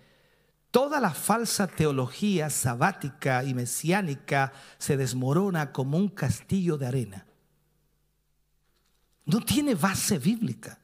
toda 0.69 0.99
la 0.99 1.11
falsa 1.11 1.67
teología 1.67 2.49
sabática 2.49 3.45
y 3.45 3.53
mesiánica 3.53 4.51
se 4.79 4.97
desmorona 4.97 5.71
como 5.71 5.97
un 5.97 6.09
castillo 6.09 6.77
de 6.77 6.87
arena. 6.87 7.25
No 9.23 9.39
tiene 9.39 9.75
base 9.75 10.19
bíblica. 10.19 10.77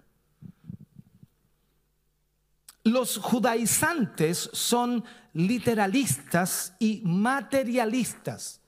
Los 2.86 3.18
judaizantes 3.18 4.52
son 4.54 5.04
literalistas 5.34 6.76
y 6.80 7.02
materialistas. 7.04 8.62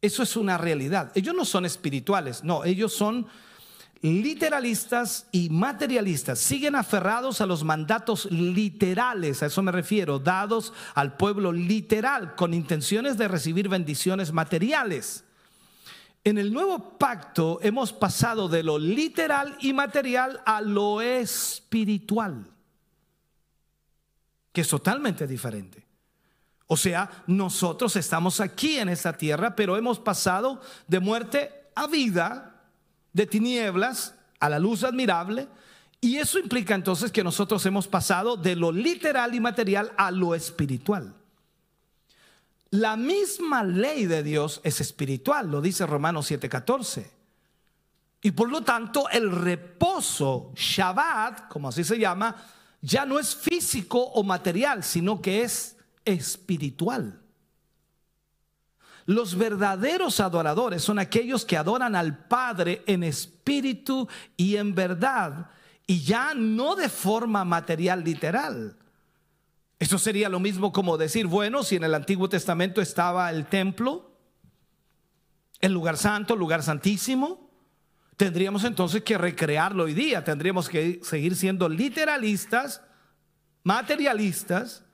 Eso 0.00 0.22
es 0.22 0.36
una 0.36 0.58
realidad. 0.58 1.12
Ellos 1.14 1.34
no 1.34 1.44
son 1.44 1.64
espirituales, 1.64 2.44
no, 2.44 2.64
ellos 2.64 2.92
son 2.92 3.26
literalistas 4.02 5.26
y 5.32 5.48
materialistas. 5.50 6.38
Siguen 6.38 6.74
aferrados 6.74 7.40
a 7.40 7.46
los 7.46 7.64
mandatos 7.64 8.30
literales, 8.30 9.42
a 9.42 9.46
eso 9.46 9.62
me 9.62 9.72
refiero, 9.72 10.18
dados 10.18 10.72
al 10.94 11.16
pueblo 11.16 11.52
literal, 11.52 12.34
con 12.34 12.54
intenciones 12.54 13.16
de 13.16 13.28
recibir 13.28 13.68
bendiciones 13.68 14.32
materiales. 14.32 15.24
En 16.24 16.38
el 16.38 16.52
nuevo 16.52 16.98
pacto 16.98 17.60
hemos 17.62 17.92
pasado 17.92 18.48
de 18.48 18.62
lo 18.62 18.78
literal 18.78 19.56
y 19.60 19.72
material 19.72 20.42
a 20.44 20.60
lo 20.60 21.00
espiritual, 21.00 22.50
que 24.52 24.60
es 24.60 24.68
totalmente 24.68 25.26
diferente. 25.26 25.85
O 26.66 26.76
sea, 26.76 27.10
nosotros 27.26 27.94
estamos 27.96 28.40
aquí 28.40 28.78
en 28.78 28.88
esta 28.88 29.16
tierra, 29.16 29.54
pero 29.54 29.76
hemos 29.76 30.00
pasado 30.00 30.60
de 30.88 30.98
muerte 30.98 31.52
a 31.74 31.86
vida, 31.86 32.62
de 33.12 33.26
tinieblas 33.26 34.14
a 34.40 34.48
la 34.48 34.58
luz 34.58 34.82
admirable. 34.82 35.46
Y 36.00 36.16
eso 36.16 36.38
implica 36.38 36.74
entonces 36.74 37.12
que 37.12 37.24
nosotros 37.24 37.64
hemos 37.66 37.86
pasado 37.86 38.36
de 38.36 38.56
lo 38.56 38.72
literal 38.72 39.34
y 39.34 39.40
material 39.40 39.92
a 39.96 40.10
lo 40.10 40.34
espiritual. 40.34 41.14
La 42.70 42.96
misma 42.96 43.62
ley 43.62 44.06
de 44.06 44.22
Dios 44.22 44.60
es 44.64 44.80
espiritual, 44.80 45.50
lo 45.50 45.60
dice 45.60 45.86
Romanos 45.86 46.30
7:14. 46.30 47.10
Y 48.22 48.32
por 48.32 48.50
lo 48.50 48.62
tanto 48.62 49.08
el 49.08 49.30
reposo, 49.30 50.52
Shabbat, 50.56 51.48
como 51.48 51.68
así 51.68 51.84
se 51.84 51.98
llama, 51.98 52.34
ya 52.80 53.06
no 53.06 53.20
es 53.20 53.36
físico 53.36 54.00
o 54.00 54.24
material, 54.24 54.82
sino 54.82 55.22
que 55.22 55.42
es 55.42 55.75
espiritual. 56.06 57.20
Los 59.04 59.36
verdaderos 59.36 60.18
adoradores 60.18 60.82
son 60.82 60.98
aquellos 60.98 61.44
que 61.44 61.56
adoran 61.56 61.94
al 61.94 62.26
Padre 62.26 62.82
en 62.86 63.04
espíritu 63.04 64.08
y 64.36 64.56
en 64.56 64.74
verdad, 64.74 65.50
y 65.86 66.02
ya 66.02 66.34
no 66.34 66.74
de 66.74 66.88
forma 66.88 67.44
material 67.44 68.02
literal. 68.02 68.76
Eso 69.78 69.98
sería 69.98 70.28
lo 70.28 70.40
mismo 70.40 70.72
como 70.72 70.96
decir, 70.96 71.26
bueno, 71.26 71.62
si 71.62 71.76
en 71.76 71.84
el 71.84 71.94
Antiguo 71.94 72.28
Testamento 72.28 72.80
estaba 72.80 73.30
el 73.30 73.46
templo, 73.46 74.10
el 75.60 75.72
lugar 75.72 75.96
santo, 75.96 76.34
el 76.34 76.40
lugar 76.40 76.62
santísimo, 76.62 77.50
tendríamos 78.16 78.64
entonces 78.64 79.02
que 79.02 79.18
recrearlo 79.18 79.84
hoy 79.84 79.94
día, 79.94 80.24
tendríamos 80.24 80.68
que 80.68 81.00
seguir 81.04 81.36
siendo 81.36 81.68
literalistas, 81.68 82.82
materialistas, 83.62 84.85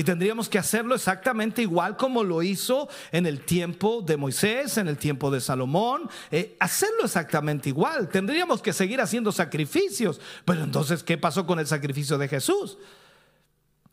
y 0.00 0.02
tendríamos 0.02 0.48
que 0.48 0.58
hacerlo 0.58 0.94
exactamente 0.94 1.60
igual 1.60 1.94
como 1.98 2.24
lo 2.24 2.42
hizo 2.42 2.88
en 3.12 3.26
el 3.26 3.44
tiempo 3.44 4.00
de 4.00 4.16
Moisés, 4.16 4.78
en 4.78 4.88
el 4.88 4.96
tiempo 4.96 5.30
de 5.30 5.42
Salomón. 5.42 6.08
Eh, 6.30 6.56
hacerlo 6.58 7.04
exactamente 7.04 7.68
igual. 7.68 8.08
Tendríamos 8.08 8.62
que 8.62 8.72
seguir 8.72 9.02
haciendo 9.02 9.30
sacrificios. 9.30 10.18
Pero 10.46 10.64
entonces, 10.64 11.02
¿qué 11.02 11.18
pasó 11.18 11.44
con 11.44 11.58
el 11.58 11.66
sacrificio 11.66 12.16
de 12.16 12.28
Jesús? 12.28 12.78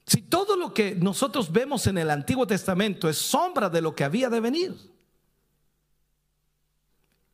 Si 0.06 0.22
todo 0.22 0.56
lo 0.56 0.74
que 0.74 0.96
nosotros 0.96 1.52
vemos 1.52 1.88
en 1.88 1.98
el 1.98 2.10
Antiguo 2.10 2.48
Testamento 2.48 3.10
es 3.10 3.18
sombra 3.18 3.70
de 3.70 3.82
lo 3.82 3.94
que 3.94 4.06
había 4.06 4.30
de 4.30 4.40
venir. 4.40 4.76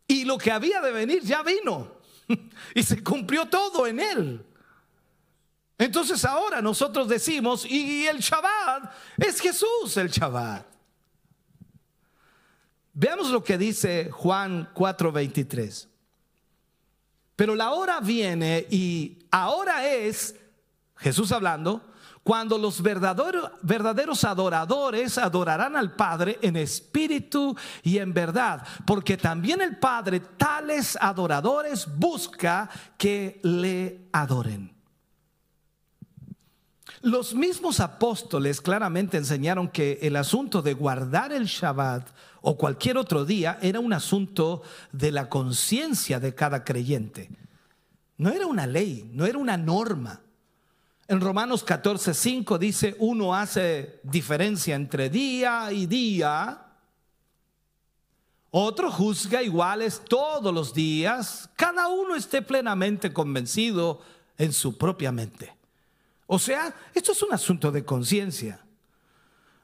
Y 0.08 0.26
lo 0.26 0.40
que 0.40 0.50
había 0.50 0.82
de 0.82 0.92
venir 0.92 1.22
ya 1.22 1.44
vino. 1.44 1.92
Y 2.74 2.82
se 2.82 3.04
cumplió 3.04 3.46
todo 3.46 3.86
en 3.86 4.00
él. 4.00 4.44
Entonces 5.84 6.24
ahora 6.24 6.62
nosotros 6.62 7.10
decimos, 7.10 7.66
y 7.66 8.08
el 8.08 8.20
Shabbat 8.20 8.90
es 9.18 9.42
Jesús 9.42 9.98
el 9.98 10.08
Shabbat. 10.08 10.66
Veamos 12.94 13.30
lo 13.30 13.44
que 13.44 13.58
dice 13.58 14.10
Juan 14.10 14.70
4:23. 14.74 15.90
Pero 17.36 17.54
la 17.54 17.72
hora 17.72 18.00
viene 18.00 18.66
y 18.70 19.26
ahora 19.30 19.86
es, 19.86 20.36
Jesús 20.96 21.34
hablando, 21.34 21.92
cuando 22.24 22.58
los 22.58 22.82
verdaderos, 22.82 23.52
verdaderos, 23.62 24.24
adoradores 24.24 25.18
adorarán 25.18 25.76
al 25.76 25.98
Padre 25.98 26.40
en 26.42 26.56
espíritu 26.56 27.58
y 27.82 27.98
en 27.98 28.14
verdad, 28.14 28.66
porque 28.88 29.18
también 29.18 29.60
el 29.60 29.78
Padre 29.80 30.22
tales 30.22 30.98
adoradores 31.02 31.86
busca 31.94 32.70
que 32.98 33.42
le 33.44 34.08
adoren. 34.14 34.73
Los 37.04 37.36
mismos 37.36 37.82
apóstoles 37.82 38.62
claramente 38.62 39.18
enseñaron 39.18 39.68
que 39.68 40.00
el 40.04 40.16
asunto 40.16 40.62
de 40.62 40.74
guardar 40.74 41.34
el 41.34 41.48
Shabbat 41.48 42.08
o 42.42 42.58
cualquier 42.58 42.98
otro 42.98 43.26
día 43.26 43.60
era 43.62 43.82
un 43.82 43.92
asunto 43.92 44.62
de 44.94 45.12
la 45.12 45.28
conciencia 45.28 46.22
de 46.22 46.34
cada 46.34 46.64
creyente. 46.64 47.30
No 48.16 48.30
era 48.30 48.48
una 48.48 48.66
ley, 48.68 49.12
no 49.12 49.26
era 49.26 49.38
una 49.38 49.58
norma. 49.58 50.22
En 51.10 51.20
Romanos 51.20 51.66
14, 51.66 52.14
5 52.14 52.58
dice, 52.58 52.96
uno 53.00 53.36
hace 53.36 54.00
diferencia 54.04 54.74
entre 54.74 55.10
día 55.10 55.74
y 55.74 55.88
día, 55.88 56.68
otro 58.50 58.90
juzga 58.90 59.44
iguales 59.44 60.04
todos 60.08 60.54
los 60.54 60.74
días, 60.74 61.50
cada 61.58 61.90
uno 61.90 62.16
esté 62.16 62.42
plenamente 62.42 63.12
convencido 63.12 64.00
en 64.38 64.54
su 64.54 64.78
propia 64.78 65.12
mente. 65.12 65.63
O 66.28 66.40
sea, 66.40 66.74
esto 66.94 67.12
es 67.12 67.22
un 67.22 67.34
asunto 67.34 67.72
de 67.72 67.84
conciencia. 67.84 68.64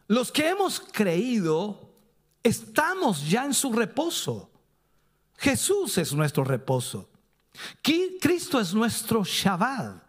Los 0.07 0.31
que 0.31 0.49
hemos 0.49 0.79
creído 0.79 1.93
estamos 2.43 3.29
ya 3.29 3.45
en 3.45 3.53
su 3.53 3.71
reposo. 3.71 4.49
Jesús 5.37 5.97
es 5.97 6.13
nuestro 6.13 6.43
reposo. 6.43 7.09
Cristo 7.81 8.59
es 8.59 8.73
nuestro 8.73 9.23
Shabbat. 9.23 10.03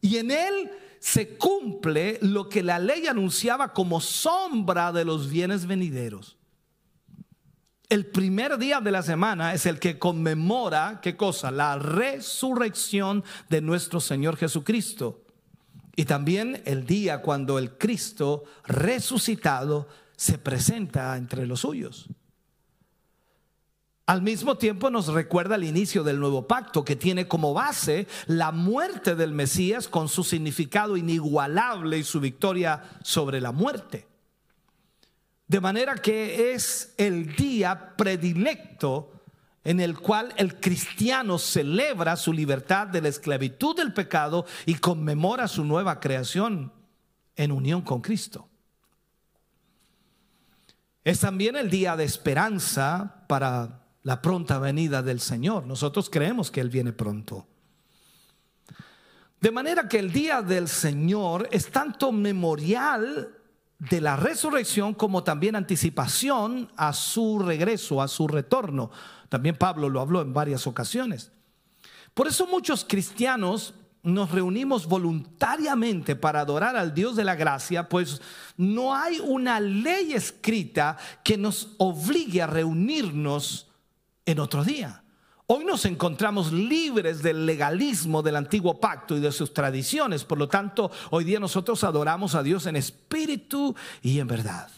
Y 0.00 0.16
en 0.16 0.30
él 0.30 0.70
se 0.98 1.36
cumple 1.36 2.18
lo 2.22 2.48
que 2.48 2.62
la 2.62 2.78
ley 2.78 3.06
anunciaba 3.06 3.72
como 3.72 4.00
sombra 4.00 4.92
de 4.92 5.04
los 5.04 5.28
bienes 5.28 5.66
venideros. 5.66 6.36
El 7.88 8.06
primer 8.06 8.56
día 8.56 8.80
de 8.80 8.90
la 8.90 9.02
semana 9.02 9.52
es 9.52 9.66
el 9.66 9.78
que 9.78 9.98
conmemora, 9.98 11.00
¿qué 11.02 11.16
cosa? 11.16 11.50
La 11.50 11.78
resurrección 11.78 13.22
de 13.50 13.60
nuestro 13.60 14.00
Señor 14.00 14.36
Jesucristo. 14.36 15.21
Y 15.94 16.04
también 16.04 16.62
el 16.64 16.86
día 16.86 17.20
cuando 17.20 17.58
el 17.58 17.76
Cristo 17.76 18.44
resucitado 18.64 19.88
se 20.16 20.38
presenta 20.38 21.16
entre 21.16 21.46
los 21.46 21.60
suyos. 21.60 22.08
Al 24.06 24.20
mismo 24.20 24.58
tiempo 24.58 24.90
nos 24.90 25.06
recuerda 25.06 25.54
el 25.54 25.64
inicio 25.64 26.02
del 26.02 26.18
nuevo 26.18 26.46
pacto 26.46 26.84
que 26.84 26.96
tiene 26.96 27.28
como 27.28 27.54
base 27.54 28.06
la 28.26 28.50
muerte 28.50 29.14
del 29.14 29.32
Mesías 29.32 29.86
con 29.86 30.08
su 30.08 30.24
significado 30.24 30.96
inigualable 30.96 31.98
y 31.98 32.04
su 32.04 32.20
victoria 32.20 32.82
sobre 33.02 33.40
la 33.40 33.52
muerte. 33.52 34.08
De 35.46 35.60
manera 35.60 35.94
que 35.94 36.52
es 36.52 36.94
el 36.96 37.36
día 37.36 37.94
predilecto 37.96 39.21
en 39.64 39.80
el 39.80 39.98
cual 39.98 40.32
el 40.36 40.58
cristiano 40.60 41.38
celebra 41.38 42.16
su 42.16 42.32
libertad 42.32 42.88
de 42.88 43.00
la 43.00 43.08
esclavitud 43.08 43.76
del 43.76 43.92
pecado 43.92 44.44
y 44.66 44.74
conmemora 44.74 45.46
su 45.48 45.64
nueva 45.64 46.00
creación 46.00 46.72
en 47.36 47.52
unión 47.52 47.82
con 47.82 48.00
Cristo. 48.00 48.48
Es 51.04 51.20
también 51.20 51.56
el 51.56 51.70
día 51.70 51.96
de 51.96 52.04
esperanza 52.04 53.24
para 53.28 53.82
la 54.02 54.22
pronta 54.22 54.58
venida 54.58 55.02
del 55.02 55.20
Señor. 55.20 55.66
Nosotros 55.66 56.10
creemos 56.10 56.50
que 56.50 56.60
Él 56.60 56.70
viene 56.70 56.92
pronto. 56.92 57.46
De 59.40 59.50
manera 59.50 59.88
que 59.88 59.98
el 59.98 60.12
día 60.12 60.42
del 60.42 60.68
Señor 60.68 61.48
es 61.50 61.70
tanto 61.70 62.12
memorial 62.12 63.36
de 63.90 64.00
la 64.00 64.14
resurrección 64.14 64.94
como 64.94 65.24
también 65.24 65.56
anticipación 65.56 66.70
a 66.76 66.92
su 66.92 67.40
regreso, 67.40 68.00
a 68.00 68.06
su 68.06 68.28
retorno. 68.28 68.92
También 69.28 69.56
Pablo 69.56 69.88
lo 69.88 70.00
habló 70.00 70.22
en 70.22 70.32
varias 70.32 70.68
ocasiones. 70.68 71.32
Por 72.14 72.28
eso 72.28 72.46
muchos 72.46 72.84
cristianos 72.84 73.74
nos 74.04 74.30
reunimos 74.30 74.86
voluntariamente 74.86 76.14
para 76.14 76.40
adorar 76.40 76.76
al 76.76 76.94
Dios 76.94 77.16
de 77.16 77.24
la 77.24 77.34
gracia, 77.34 77.88
pues 77.88 78.20
no 78.56 78.94
hay 78.94 79.18
una 79.18 79.58
ley 79.58 80.12
escrita 80.12 80.96
que 81.24 81.36
nos 81.36 81.70
obligue 81.78 82.42
a 82.42 82.46
reunirnos 82.46 83.68
en 84.26 84.38
otro 84.38 84.62
día. 84.62 85.01
Hoy 85.46 85.64
nos 85.64 85.84
encontramos 85.84 86.52
libres 86.52 87.22
del 87.22 87.44
legalismo 87.44 88.22
del 88.22 88.36
antiguo 88.36 88.80
pacto 88.80 89.16
y 89.16 89.20
de 89.20 89.32
sus 89.32 89.52
tradiciones. 89.52 90.24
Por 90.24 90.38
lo 90.38 90.48
tanto, 90.48 90.90
hoy 91.10 91.24
día 91.24 91.40
nosotros 91.40 91.84
adoramos 91.84 92.34
a 92.34 92.42
Dios 92.42 92.66
en 92.66 92.76
espíritu 92.76 93.74
y 94.00 94.18
en 94.18 94.28
verdad. 94.28 94.70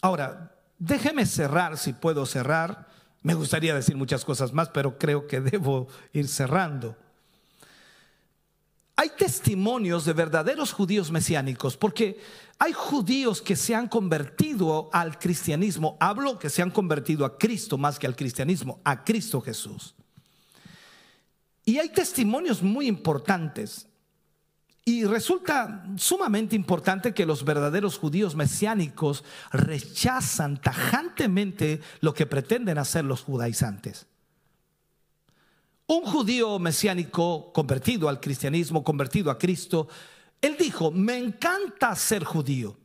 Ahora, 0.00 0.54
Déjeme 0.78 1.24
cerrar, 1.24 1.78
si 1.78 1.92
puedo 1.94 2.26
cerrar. 2.26 2.88
Me 3.22 3.32
gustaría 3.32 3.74
decir 3.74 3.96
muchas 3.96 4.24
cosas 4.24 4.52
más, 4.52 4.68
pero 4.68 4.98
creo 4.98 5.26
que 5.26 5.40
debo 5.40 5.88
ir 6.12 6.28
cerrando. 6.28 6.96
Hay 8.96 9.10
testimonios 9.18 10.04
de 10.04 10.12
verdaderos 10.12 10.72
judíos 10.72 11.10
mesiánicos, 11.10 11.76
porque 11.76 12.20
hay 12.58 12.72
judíos 12.72 13.42
que 13.42 13.56
se 13.56 13.74
han 13.74 13.88
convertido 13.88 14.88
al 14.92 15.18
cristianismo. 15.18 15.96
Hablo 15.98 16.38
que 16.38 16.48
se 16.48 16.62
han 16.62 16.70
convertido 16.70 17.24
a 17.24 17.36
Cristo 17.36 17.76
más 17.76 17.98
que 17.98 18.06
al 18.06 18.14
cristianismo, 18.14 18.80
a 18.84 19.02
Cristo 19.02 19.40
Jesús. 19.40 19.94
Y 21.64 21.78
hay 21.78 21.88
testimonios 21.88 22.62
muy 22.62 22.86
importantes. 22.86 23.88
Y 24.84 25.04
resulta 25.06 25.86
sumamente 25.96 26.54
importante 26.54 27.14
que 27.14 27.26
los 27.26 27.44
verdaderos 27.44 27.98
judíos 27.98 28.36
mesiánicos 28.36 29.24
rechazan 29.50 30.60
tajantemente 30.60 31.80
lo 32.00 32.12
que 32.12 32.26
pretenden 32.26 32.76
hacer 32.78 33.04
los 33.04 33.22
judaizantes. 33.22 34.06
Un 35.86 36.02
judío 36.02 36.58
mesiánico 36.58 37.52
convertido 37.52 38.08
al 38.08 38.18
cristianismo, 38.18 38.82
convertido 38.82 39.30
a 39.30 39.38
Cristo, 39.38 39.86
él 40.40 40.56
dijo, 40.58 40.90
me 40.90 41.18
encanta 41.18 41.94
ser 41.94 42.24
judío, 42.24 42.76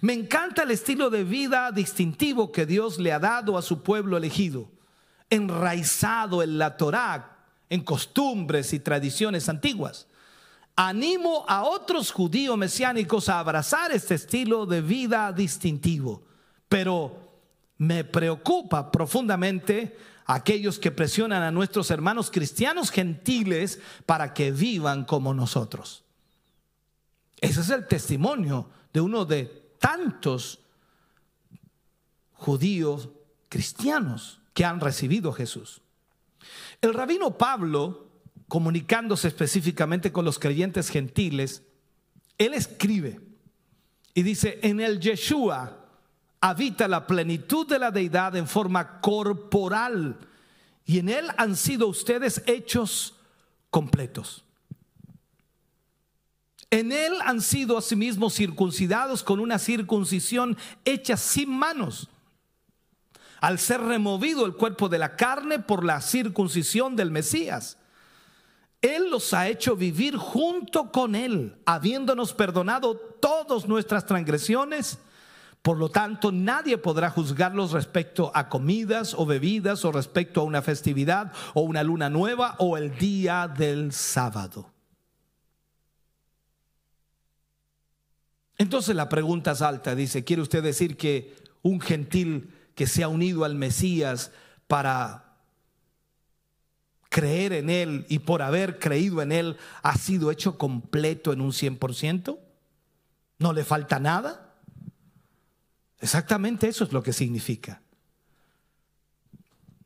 me 0.00 0.12
encanta 0.12 0.62
el 0.62 0.70
estilo 0.70 1.10
de 1.10 1.24
vida 1.24 1.72
distintivo 1.72 2.52
que 2.52 2.64
Dios 2.64 2.98
le 3.00 3.12
ha 3.12 3.18
dado 3.18 3.58
a 3.58 3.62
su 3.62 3.82
pueblo 3.82 4.16
elegido, 4.16 4.68
enraizado 5.30 6.44
en 6.44 6.58
la 6.58 6.76
Torá, 6.76 7.38
en 7.70 7.82
costumbres 7.82 8.72
y 8.72 8.78
tradiciones 8.78 9.48
antiguas. 9.48 10.06
Animo 10.76 11.44
a 11.48 11.64
otros 11.64 12.12
judíos 12.12 12.56
mesiánicos 12.56 13.28
a 13.28 13.40
abrazar 13.40 13.90
este 13.90 14.14
estilo 14.14 14.64
de 14.64 14.80
vida 14.80 15.32
distintivo, 15.32 16.22
pero 16.68 17.16
me 17.78 18.04
preocupa 18.04 18.92
profundamente 18.92 19.96
aquellos 20.26 20.78
que 20.78 20.90
presionan 20.90 21.42
a 21.42 21.50
nuestros 21.50 21.90
hermanos 21.90 22.30
cristianos 22.30 22.90
gentiles 22.90 23.80
para 24.06 24.34
que 24.34 24.52
vivan 24.52 25.04
como 25.04 25.34
nosotros. 25.34 26.04
Ese 27.40 27.60
es 27.60 27.70
el 27.70 27.86
testimonio 27.86 28.70
de 28.92 29.00
uno 29.00 29.24
de 29.24 29.44
tantos 29.78 30.60
judíos 32.32 33.10
cristianos 33.48 34.40
que 34.54 34.64
han 34.64 34.80
recibido 34.80 35.30
a 35.30 35.34
Jesús. 35.34 35.82
El 36.80 36.94
rabino 36.94 37.36
Pablo, 37.36 38.08
comunicándose 38.48 39.28
específicamente 39.28 40.12
con 40.12 40.24
los 40.24 40.38
creyentes 40.38 40.88
gentiles, 40.88 41.62
él 42.38 42.54
escribe 42.54 43.20
y 44.14 44.22
dice, 44.22 44.58
en 44.62 44.80
el 44.80 45.00
Yeshua 45.00 45.83
habita 46.44 46.88
la 46.88 47.06
plenitud 47.06 47.66
de 47.66 47.78
la 47.78 47.90
deidad 47.90 48.36
en 48.36 48.46
forma 48.46 49.00
corporal 49.00 50.18
y 50.84 50.98
en 50.98 51.08
él 51.08 51.28
han 51.38 51.56
sido 51.56 51.88
ustedes 51.88 52.42
hechos 52.44 53.14
completos. 53.70 54.44
En 56.68 56.92
él 56.92 57.14
han 57.24 57.40
sido 57.40 57.78
asimismo 57.78 58.28
circuncidados 58.28 59.22
con 59.22 59.40
una 59.40 59.58
circuncisión 59.58 60.58
hecha 60.84 61.16
sin 61.16 61.48
manos, 61.48 62.10
al 63.40 63.58
ser 63.58 63.80
removido 63.80 64.44
el 64.44 64.52
cuerpo 64.52 64.90
de 64.90 64.98
la 64.98 65.16
carne 65.16 65.60
por 65.60 65.82
la 65.82 66.02
circuncisión 66.02 66.94
del 66.94 67.10
Mesías. 67.10 67.78
Él 68.82 69.08
los 69.08 69.32
ha 69.32 69.48
hecho 69.48 69.76
vivir 69.76 70.18
junto 70.18 70.92
con 70.92 71.14
Él, 71.14 71.56
habiéndonos 71.64 72.34
perdonado 72.34 72.96
todas 72.96 73.66
nuestras 73.66 74.04
transgresiones. 74.04 74.98
Por 75.64 75.78
lo 75.78 75.88
tanto, 75.88 76.30
nadie 76.30 76.76
podrá 76.76 77.08
juzgarlos 77.08 77.72
respecto 77.72 78.30
a 78.34 78.50
comidas 78.50 79.14
o 79.14 79.24
bebidas 79.24 79.82
o 79.86 79.92
respecto 79.92 80.42
a 80.42 80.44
una 80.44 80.60
festividad 80.60 81.32
o 81.54 81.62
una 81.62 81.82
luna 81.82 82.10
nueva 82.10 82.54
o 82.58 82.76
el 82.76 82.98
día 82.98 83.48
del 83.48 83.90
sábado. 83.94 84.70
Entonces 88.58 88.94
la 88.94 89.08
pregunta 89.08 89.54
salta, 89.54 89.94
dice, 89.94 90.22
¿quiere 90.22 90.42
usted 90.42 90.62
decir 90.62 90.98
que 90.98 91.34
un 91.62 91.80
gentil 91.80 92.52
que 92.74 92.86
se 92.86 93.02
ha 93.02 93.08
unido 93.08 93.46
al 93.46 93.54
Mesías 93.54 94.32
para 94.66 95.38
creer 97.08 97.54
en 97.54 97.70
Él 97.70 98.04
y 98.10 98.18
por 98.18 98.42
haber 98.42 98.78
creído 98.78 99.22
en 99.22 99.32
Él 99.32 99.56
ha 99.82 99.96
sido 99.96 100.30
hecho 100.30 100.58
completo 100.58 101.32
en 101.32 101.40
un 101.40 101.52
100%? 101.52 102.38
¿No 103.38 103.54
le 103.54 103.64
falta 103.64 103.98
nada? 103.98 104.43
Exactamente 106.00 106.68
eso 106.68 106.84
es 106.84 106.92
lo 106.92 107.02
que 107.02 107.12
significa. 107.12 107.80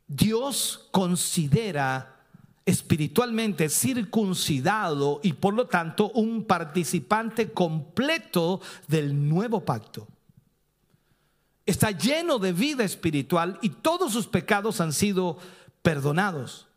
Dios 0.06 0.88
considera 0.90 2.16
espiritualmente 2.64 3.68
circuncidado 3.68 5.20
y 5.22 5.34
por 5.34 5.54
lo 5.54 5.66
tanto 5.66 6.10
un 6.10 6.44
participante 6.44 7.52
completo 7.52 8.60
del 8.86 9.28
nuevo 9.28 9.64
pacto. 9.64 10.08
Está 11.64 11.90
lleno 11.90 12.38
de 12.38 12.52
vida 12.52 12.84
espiritual 12.84 13.58
y 13.62 13.68
todos 13.68 14.12
sus 14.12 14.26
pecados 14.26 14.80
han 14.80 14.92
sido 14.92 15.38
perdonados 15.82 16.68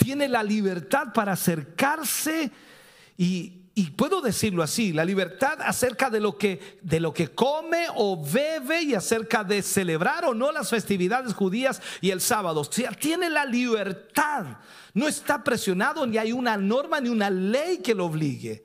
tiene 0.00 0.28
la 0.28 0.42
libertad 0.42 1.12
para 1.12 1.32
acercarse 1.32 2.50
y, 3.80 3.90
puedo 3.90 4.20
decirlo 4.20 4.62
así, 4.62 4.92
la 4.92 5.04
libertad 5.04 5.58
acerca 5.60 6.10
de 6.10 6.20
lo, 6.20 6.36
que, 6.36 6.78
de 6.82 7.00
lo 7.00 7.14
que 7.14 7.28
come 7.28 7.86
o 7.94 8.22
bebe 8.22 8.82
y 8.82 8.94
acerca 8.94 9.44
de 9.44 9.62
celebrar 9.62 10.24
o 10.24 10.34
no 10.34 10.52
las 10.52 10.70
festividades 10.70 11.34
judías 11.34 11.80
y 12.00 12.10
el 12.10 12.20
sábado. 12.20 12.62
Tiene 12.98 13.30
la 13.30 13.44
libertad. 13.44 14.58
No 14.92 15.08
está 15.08 15.42
presionado 15.42 16.06
ni 16.06 16.18
hay 16.18 16.32
una 16.32 16.56
norma 16.56 17.00
ni 17.00 17.08
una 17.08 17.30
ley 17.30 17.78
que 17.78 17.94
lo 17.94 18.06
obligue. 18.06 18.64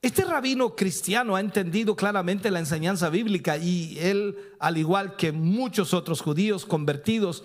Este 0.00 0.24
rabino 0.24 0.76
cristiano 0.76 1.34
ha 1.34 1.40
entendido 1.40 1.96
claramente 1.96 2.50
la 2.50 2.60
enseñanza 2.60 3.10
bíblica 3.10 3.58
y 3.58 3.98
él, 3.98 4.36
al 4.60 4.78
igual 4.78 5.16
que 5.16 5.32
muchos 5.32 5.92
otros 5.92 6.20
judíos 6.20 6.64
convertidos, 6.64 7.42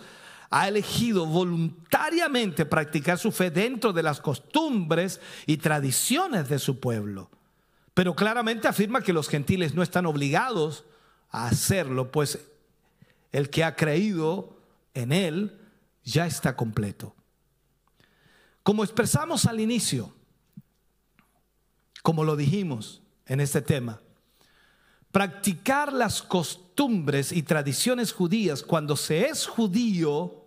ha 0.56 0.68
elegido 0.68 1.26
voluntariamente 1.26 2.68
practicar 2.68 3.18
su 3.18 3.32
fe 3.32 3.50
dentro 3.50 3.92
de 3.92 4.04
las 4.04 4.22
costumbres 4.22 5.20
y 5.48 5.58
tradiciones 5.58 6.48
de 6.48 6.60
su 6.60 6.80
pueblo. 6.80 7.32
Pero 7.96 8.16
claramente 8.16 8.68
afirma 8.68 9.02
que 9.02 9.14
los 9.14 9.30
gentiles 9.30 9.74
no 9.74 9.82
están 9.82 10.06
obligados 10.06 10.86
a 11.32 11.48
hacerlo, 11.48 12.12
pues 12.12 12.38
el 13.32 13.50
que 13.50 13.64
ha 13.64 13.76
creído 13.76 14.56
en 14.94 15.12
él 15.12 15.60
ya 16.04 16.28
está 16.28 16.56
completo. 16.56 17.16
Como 18.62 18.84
expresamos 18.84 19.48
al 19.48 19.60
inicio, 19.60 20.14
como 22.04 22.24
lo 22.24 22.36
dijimos 22.36 23.02
en 23.26 23.40
este 23.40 23.64
tema, 23.64 24.02
practicar 25.12 25.92
las 25.92 26.22
costumbres 26.22 27.32
y 27.32 27.42
tradiciones 27.42 28.14
judías 28.14 28.62
cuando 28.62 28.96
se 28.96 29.26
es 29.26 29.48
judío 29.48 30.43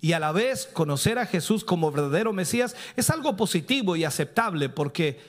y 0.00 0.12
a 0.12 0.20
la 0.20 0.32
vez 0.32 0.66
conocer 0.72 1.18
a 1.18 1.26
Jesús 1.26 1.64
como 1.64 1.90
verdadero 1.90 2.32
Mesías 2.32 2.76
es 2.96 3.10
algo 3.10 3.36
positivo 3.36 3.96
y 3.96 4.04
aceptable 4.04 4.68
porque 4.68 5.20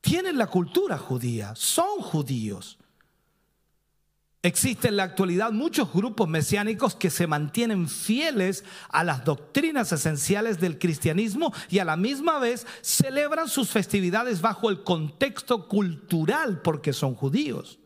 tienen 0.00 0.38
la 0.38 0.46
cultura 0.46 0.96
judía, 0.96 1.54
son 1.54 2.00
judíos. 2.00 2.78
Existen 4.42 4.90
en 4.90 4.96
la 4.98 5.02
actualidad 5.02 5.50
muchos 5.50 5.92
grupos 5.92 6.28
mesiánicos 6.28 6.94
que 6.94 7.10
se 7.10 7.26
mantienen 7.26 7.88
fieles 7.88 8.64
a 8.88 9.02
las 9.02 9.24
doctrinas 9.24 9.92
esenciales 9.92 10.60
del 10.60 10.78
cristianismo 10.78 11.52
y 11.68 11.80
a 11.80 11.84
la 11.84 11.96
misma 11.96 12.38
vez 12.38 12.64
celebran 12.80 13.48
sus 13.48 13.70
festividades 13.70 14.40
bajo 14.40 14.70
el 14.70 14.84
contexto 14.84 15.66
cultural 15.66 16.62
porque 16.62 16.92
son 16.92 17.16
judíos. 17.16 17.80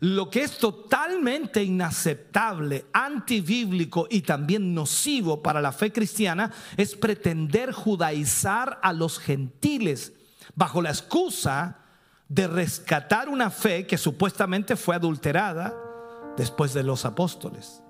Lo 0.00 0.28
que 0.28 0.42
es 0.42 0.58
totalmente 0.58 1.62
inaceptable, 1.62 2.86
antibíblico 2.92 4.06
y 4.10 4.20
también 4.20 4.74
nocivo 4.74 5.42
para 5.42 5.62
la 5.62 5.72
fe 5.72 5.90
cristiana 5.92 6.52
es 6.76 6.94
pretender 6.94 7.72
judaizar 7.72 8.78
a 8.82 8.92
los 8.92 9.18
gentiles 9.18 10.12
bajo 10.54 10.82
la 10.82 10.90
excusa 10.90 11.78
de 12.28 12.46
rescatar 12.46 13.28
una 13.28 13.50
fe 13.50 13.86
que 13.86 13.96
supuestamente 13.96 14.76
fue 14.76 14.96
adulterada 14.96 15.74
después 16.36 16.74
de 16.74 16.82
los 16.82 17.04
apóstoles. 17.04 17.82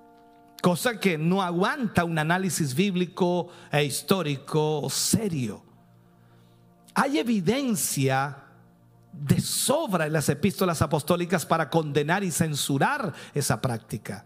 Cosa 0.63 1.01
que 1.01 1.19
no 1.19 1.43
aguanta 1.43 2.05
un 2.05 2.19
análisis 2.19 2.75
bíblico 2.75 3.49
e 3.73 3.85
histórico 3.85 4.89
serio. 4.91 5.65
Hay 6.95 7.19
evidencia 7.19 8.46
de 9.21 9.41
sobra 9.41 10.07
en 10.07 10.13
las 10.13 10.29
epístolas 10.29 10.83
apostólicas 10.83 11.47
para 11.47 11.71
condenar 11.71 12.23
y 12.25 12.31
censurar 12.31 13.13
esa 13.35 13.61
práctica. 13.61 14.25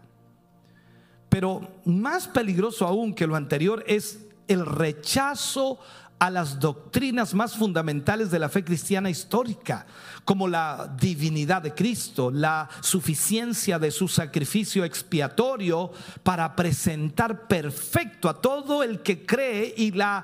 Pero 1.29 1.79
más 1.85 2.27
peligroso 2.27 2.85
aún 2.85 3.13
que 3.13 3.27
lo 3.27 3.35
anterior 3.35 3.83
es 3.87 4.25
el 4.47 4.65
rechazo 4.65 5.79
a 6.19 6.29
las 6.29 6.59
doctrinas 6.59 7.33
más 7.33 7.55
fundamentales 7.55 8.29
de 8.29 8.37
la 8.37 8.47
fe 8.47 8.63
cristiana 8.63 9.09
histórica, 9.09 9.87
como 10.23 10.47
la 10.47 10.93
divinidad 10.99 11.63
de 11.63 11.73
Cristo, 11.73 12.29
la 12.29 12.69
suficiencia 12.81 13.79
de 13.79 13.89
su 13.89 14.07
sacrificio 14.07 14.85
expiatorio 14.85 15.91
para 16.21 16.55
presentar 16.55 17.47
perfecto 17.47 18.29
a 18.29 18.39
todo 18.39 18.83
el 18.83 19.01
que 19.01 19.25
cree 19.25 19.73
y 19.75 19.93
la 19.93 20.23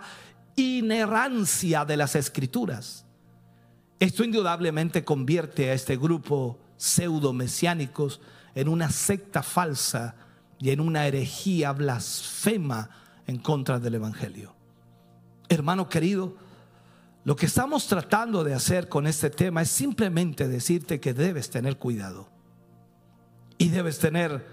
inerrancia 0.56 1.84
de 1.84 1.98
las 1.98 2.16
escrituras. 2.16 3.07
Esto 4.00 4.24
indudablemente 4.24 5.04
convierte 5.04 5.70
a 5.70 5.74
este 5.74 5.98
grupo 5.98 6.60
pseudo 6.78 7.34
mesiánicos 7.34 8.22
en 8.54 8.68
una 8.68 8.90
secta 8.90 9.42
falsa 9.42 10.16
y 10.60 10.70
en 10.70 10.80
una 10.80 11.08
herejía 11.08 11.72
blasfema 11.72 12.90
en 13.26 13.38
contra 13.40 13.80
del 13.80 13.96
Evangelio. 13.96 14.56
Hermano 15.50 15.90
querido, 15.90 16.36
lo 17.24 17.36
que 17.36 17.48
estamos 17.48 17.88
tratando 17.88 18.44
de 18.44 18.54
hacer 18.54 18.88
con 18.88 19.08
este 19.08 19.30
tema 19.30 19.62
es 19.62 19.70
simplemente 19.70 20.48
decirte 20.48 21.00
que 21.00 21.14
debes 21.14 21.50
tener 21.50 21.78
cuidado. 21.78 22.30
Y 23.58 23.70
debes 23.70 23.98
tener 24.00 24.46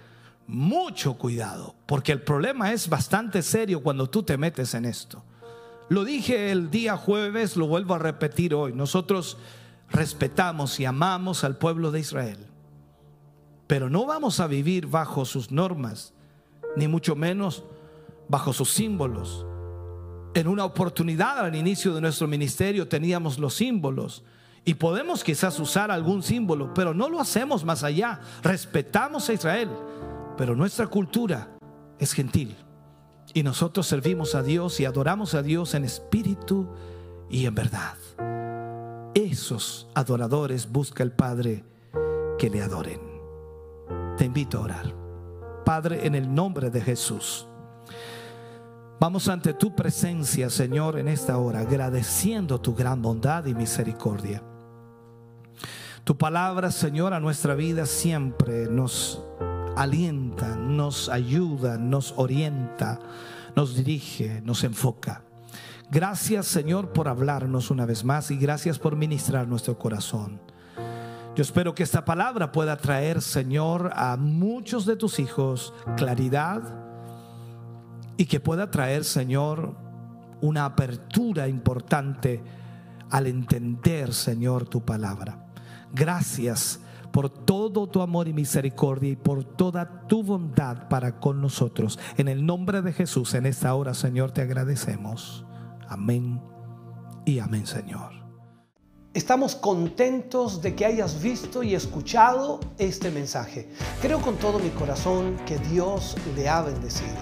mucho 0.47 1.15
cuidado, 1.15 1.75
porque 1.87 2.13
el 2.13 2.23
problema 2.23 2.73
es 2.73 2.89
bastante 2.89 3.43
serio 3.43 3.83
cuando 3.83 4.09
tú 4.09 4.23
te 4.23 4.39
metes 4.39 4.75
en 4.75 4.87
esto. 4.87 5.23
Lo 5.89 6.05
dije 6.05 6.51
el 6.51 6.71
día 6.71 6.97
jueves, 6.97 7.57
lo 7.57 7.67
vuelvo 7.67 7.95
a 7.95 7.99
repetir 7.99 8.55
hoy. 8.55 8.73
Nosotros 8.73 9.37
respetamos 9.91 10.81
y 10.81 10.85
amamos 10.85 11.45
al 11.45 11.59
pueblo 11.59 11.91
de 11.91 12.01
Israel, 12.01 12.39
pero 13.67 13.91
no 13.91 14.07
vamos 14.07 14.41
a 14.41 14.47
vivir 14.47 14.87
bajo 14.87 15.25
sus 15.25 15.51
normas, 15.51 16.15
ni 16.77 16.89
mucho 16.89 17.15
menos 17.17 17.65
bajo 18.29 18.53
sus 18.53 18.71
símbolos. 18.71 19.47
En 20.35 20.49
una 20.49 20.65
oportunidad 20.65 21.39
al 21.39 21.55
inicio 21.55 21.95
de 21.95 22.01
nuestro 22.01 22.27
ministerio 22.27 22.89
teníamos 22.89 23.39
los 23.39 23.55
símbolos 23.55 24.25
y 24.65 24.75
podemos 24.75 25.23
quizás 25.23 25.61
usar 25.61 25.91
algún 25.91 26.23
símbolo, 26.23 26.73
pero 26.75 26.95
no 26.95 27.09
lo 27.09 27.21
hacemos 27.21 27.65
más 27.65 27.85
allá. 27.85 28.21
Respetamos 28.43 29.29
a 29.29 29.35
Israel, 29.35 29.69
pero 30.37 30.57
nuestra 30.57 30.87
cultura 30.87 31.51
es 31.99 32.13
gentil. 32.13 32.57
Y 33.35 33.43
nosotros 33.43 33.89
servimos 33.89 34.37
a 34.37 34.43
Dios 34.43 34.79
y 34.79 34.85
adoramos 34.85 35.35
a 35.35 35.43
Dios 35.43 35.75
en 35.75 35.85
espíritu 35.85 36.69
y 37.29 37.47
en 37.47 37.55
verdad. 37.55 37.97
Esos 39.15 39.89
adoradores 39.95 40.71
busca 40.71 41.03
el 41.03 41.11
Padre 41.11 41.65
que 42.39 42.49
le 42.49 42.63
adoren. 42.63 43.01
Te 44.17 44.25
invito 44.25 44.59
a 44.59 44.63
orar. 44.63 44.95
Padre, 45.65 46.07
en 46.07 46.15
el 46.15 46.33
nombre 46.33 46.71
de 46.71 46.81
Jesús. 46.81 47.49
Vamos 49.01 49.29
ante 49.29 49.53
tu 49.53 49.75
presencia, 49.75 50.49
Señor, 50.49 50.99
en 50.99 51.09
esta 51.09 51.37
hora, 51.39 51.61
agradeciendo 51.61 52.61
tu 52.61 52.75
gran 52.75 53.03
bondad 53.03 53.45
y 53.47 53.55
misericordia. 53.55 54.43
Tu 56.05 56.17
palabra, 56.17 56.71
Señor, 56.71 57.15
a 57.15 57.21
nuestra 57.21 57.55
vida 57.55 57.87
siempre 57.87 58.67
nos 58.67 59.23
alienta, 59.77 60.57
nos 60.57 61.09
ayuda, 61.09 61.79
nos 61.79 62.15
orienta, 62.17 62.99
nos 63.57 63.77
dirige, 63.77 64.41
nos 64.43 64.65
enfoca. 64.65 65.23
Gracias, 65.91 66.47
Señor, 66.47 66.93
por 66.93 67.09
hablarnos 67.09 67.71
una 67.71 67.87
vez 67.87 68.05
más 68.05 68.31
y 68.31 68.37
gracias 68.37 68.79
por 68.79 68.97
ministrar 68.97 69.47
nuestro 69.47 69.79
corazón. 69.79 70.41
Yo 71.37 71.43
espero 71.43 71.75
que 71.75 71.83
esta 71.83 72.05
palabra 72.05 72.53
pueda 72.53 72.77
traer, 72.77 73.21
Señor, 73.21 73.93
a 73.95 74.17
muchos 74.17 74.87
de 74.87 74.97
tus 74.97 75.19
hijos 75.19 75.75
claridad 75.97 76.63
y 78.17 78.27
que 78.27 78.39
pueda 78.39 78.71
traer, 78.71 79.05
Señor, 79.05 79.75
una 80.41 80.65
apertura 80.65 81.49
importante 81.49 82.43
al 83.11 83.27
entender, 83.27 84.15
Señor, 84.15 84.69
tu 84.69 84.85
palabra. 84.85 85.47
Gracias 85.93 86.81
por 87.15 87.31
todo 87.31 87.87
tu 87.87 88.03
amor 88.03 88.27
y 88.27 88.33
misericordia 88.33 89.11
y 89.11 89.15
por 89.15 89.45
toda 89.45 90.05
tu 90.09 90.25
bondad 90.25 90.89
para 90.89 91.21
con 91.21 91.41
nosotros. 91.41 91.97
En 92.17 92.27
el 92.27 92.45
nombre 92.45 92.83
de 92.83 92.93
Jesús, 92.93 93.35
en 93.35 93.47
esta 93.47 93.73
hora, 93.77 93.95
Señor, 93.95 94.33
te 94.33 94.43
agradecemos. 94.43 95.45
Amén 95.89 96.43
y 97.25 97.39
amén, 97.39 97.69
Señor. 97.69 98.11
Estamos 99.13 99.55
contentos 99.55 100.61
de 100.61 100.75
que 100.75 100.87
hayas 100.87 101.23
visto 101.23 101.63
y 101.63 101.77
escuchado 101.77 102.59
este 102.79 103.13
mensaje. 103.13 103.71
Creo 104.03 104.21
con 104.21 104.35
todo 104.35 104.59
mi 104.59 104.71
corazón 104.71 105.37
que 105.47 105.57
Dios 105.59 106.17
le 106.35 106.49
ha 106.49 106.63
bendecido. 106.63 107.15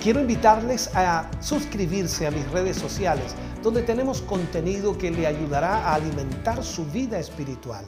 Quiero 0.00 0.20
invitarles 0.20 0.94
a 0.94 1.28
suscribirse 1.40 2.28
a 2.28 2.30
mis 2.30 2.48
redes 2.52 2.76
sociales, 2.76 3.34
donde 3.64 3.82
tenemos 3.82 4.22
contenido 4.22 4.96
que 4.96 5.10
le 5.10 5.26
ayudará 5.26 5.88
a 5.88 5.96
alimentar 5.96 6.62
su 6.62 6.84
vida 6.86 7.18
espiritual. 7.18 7.84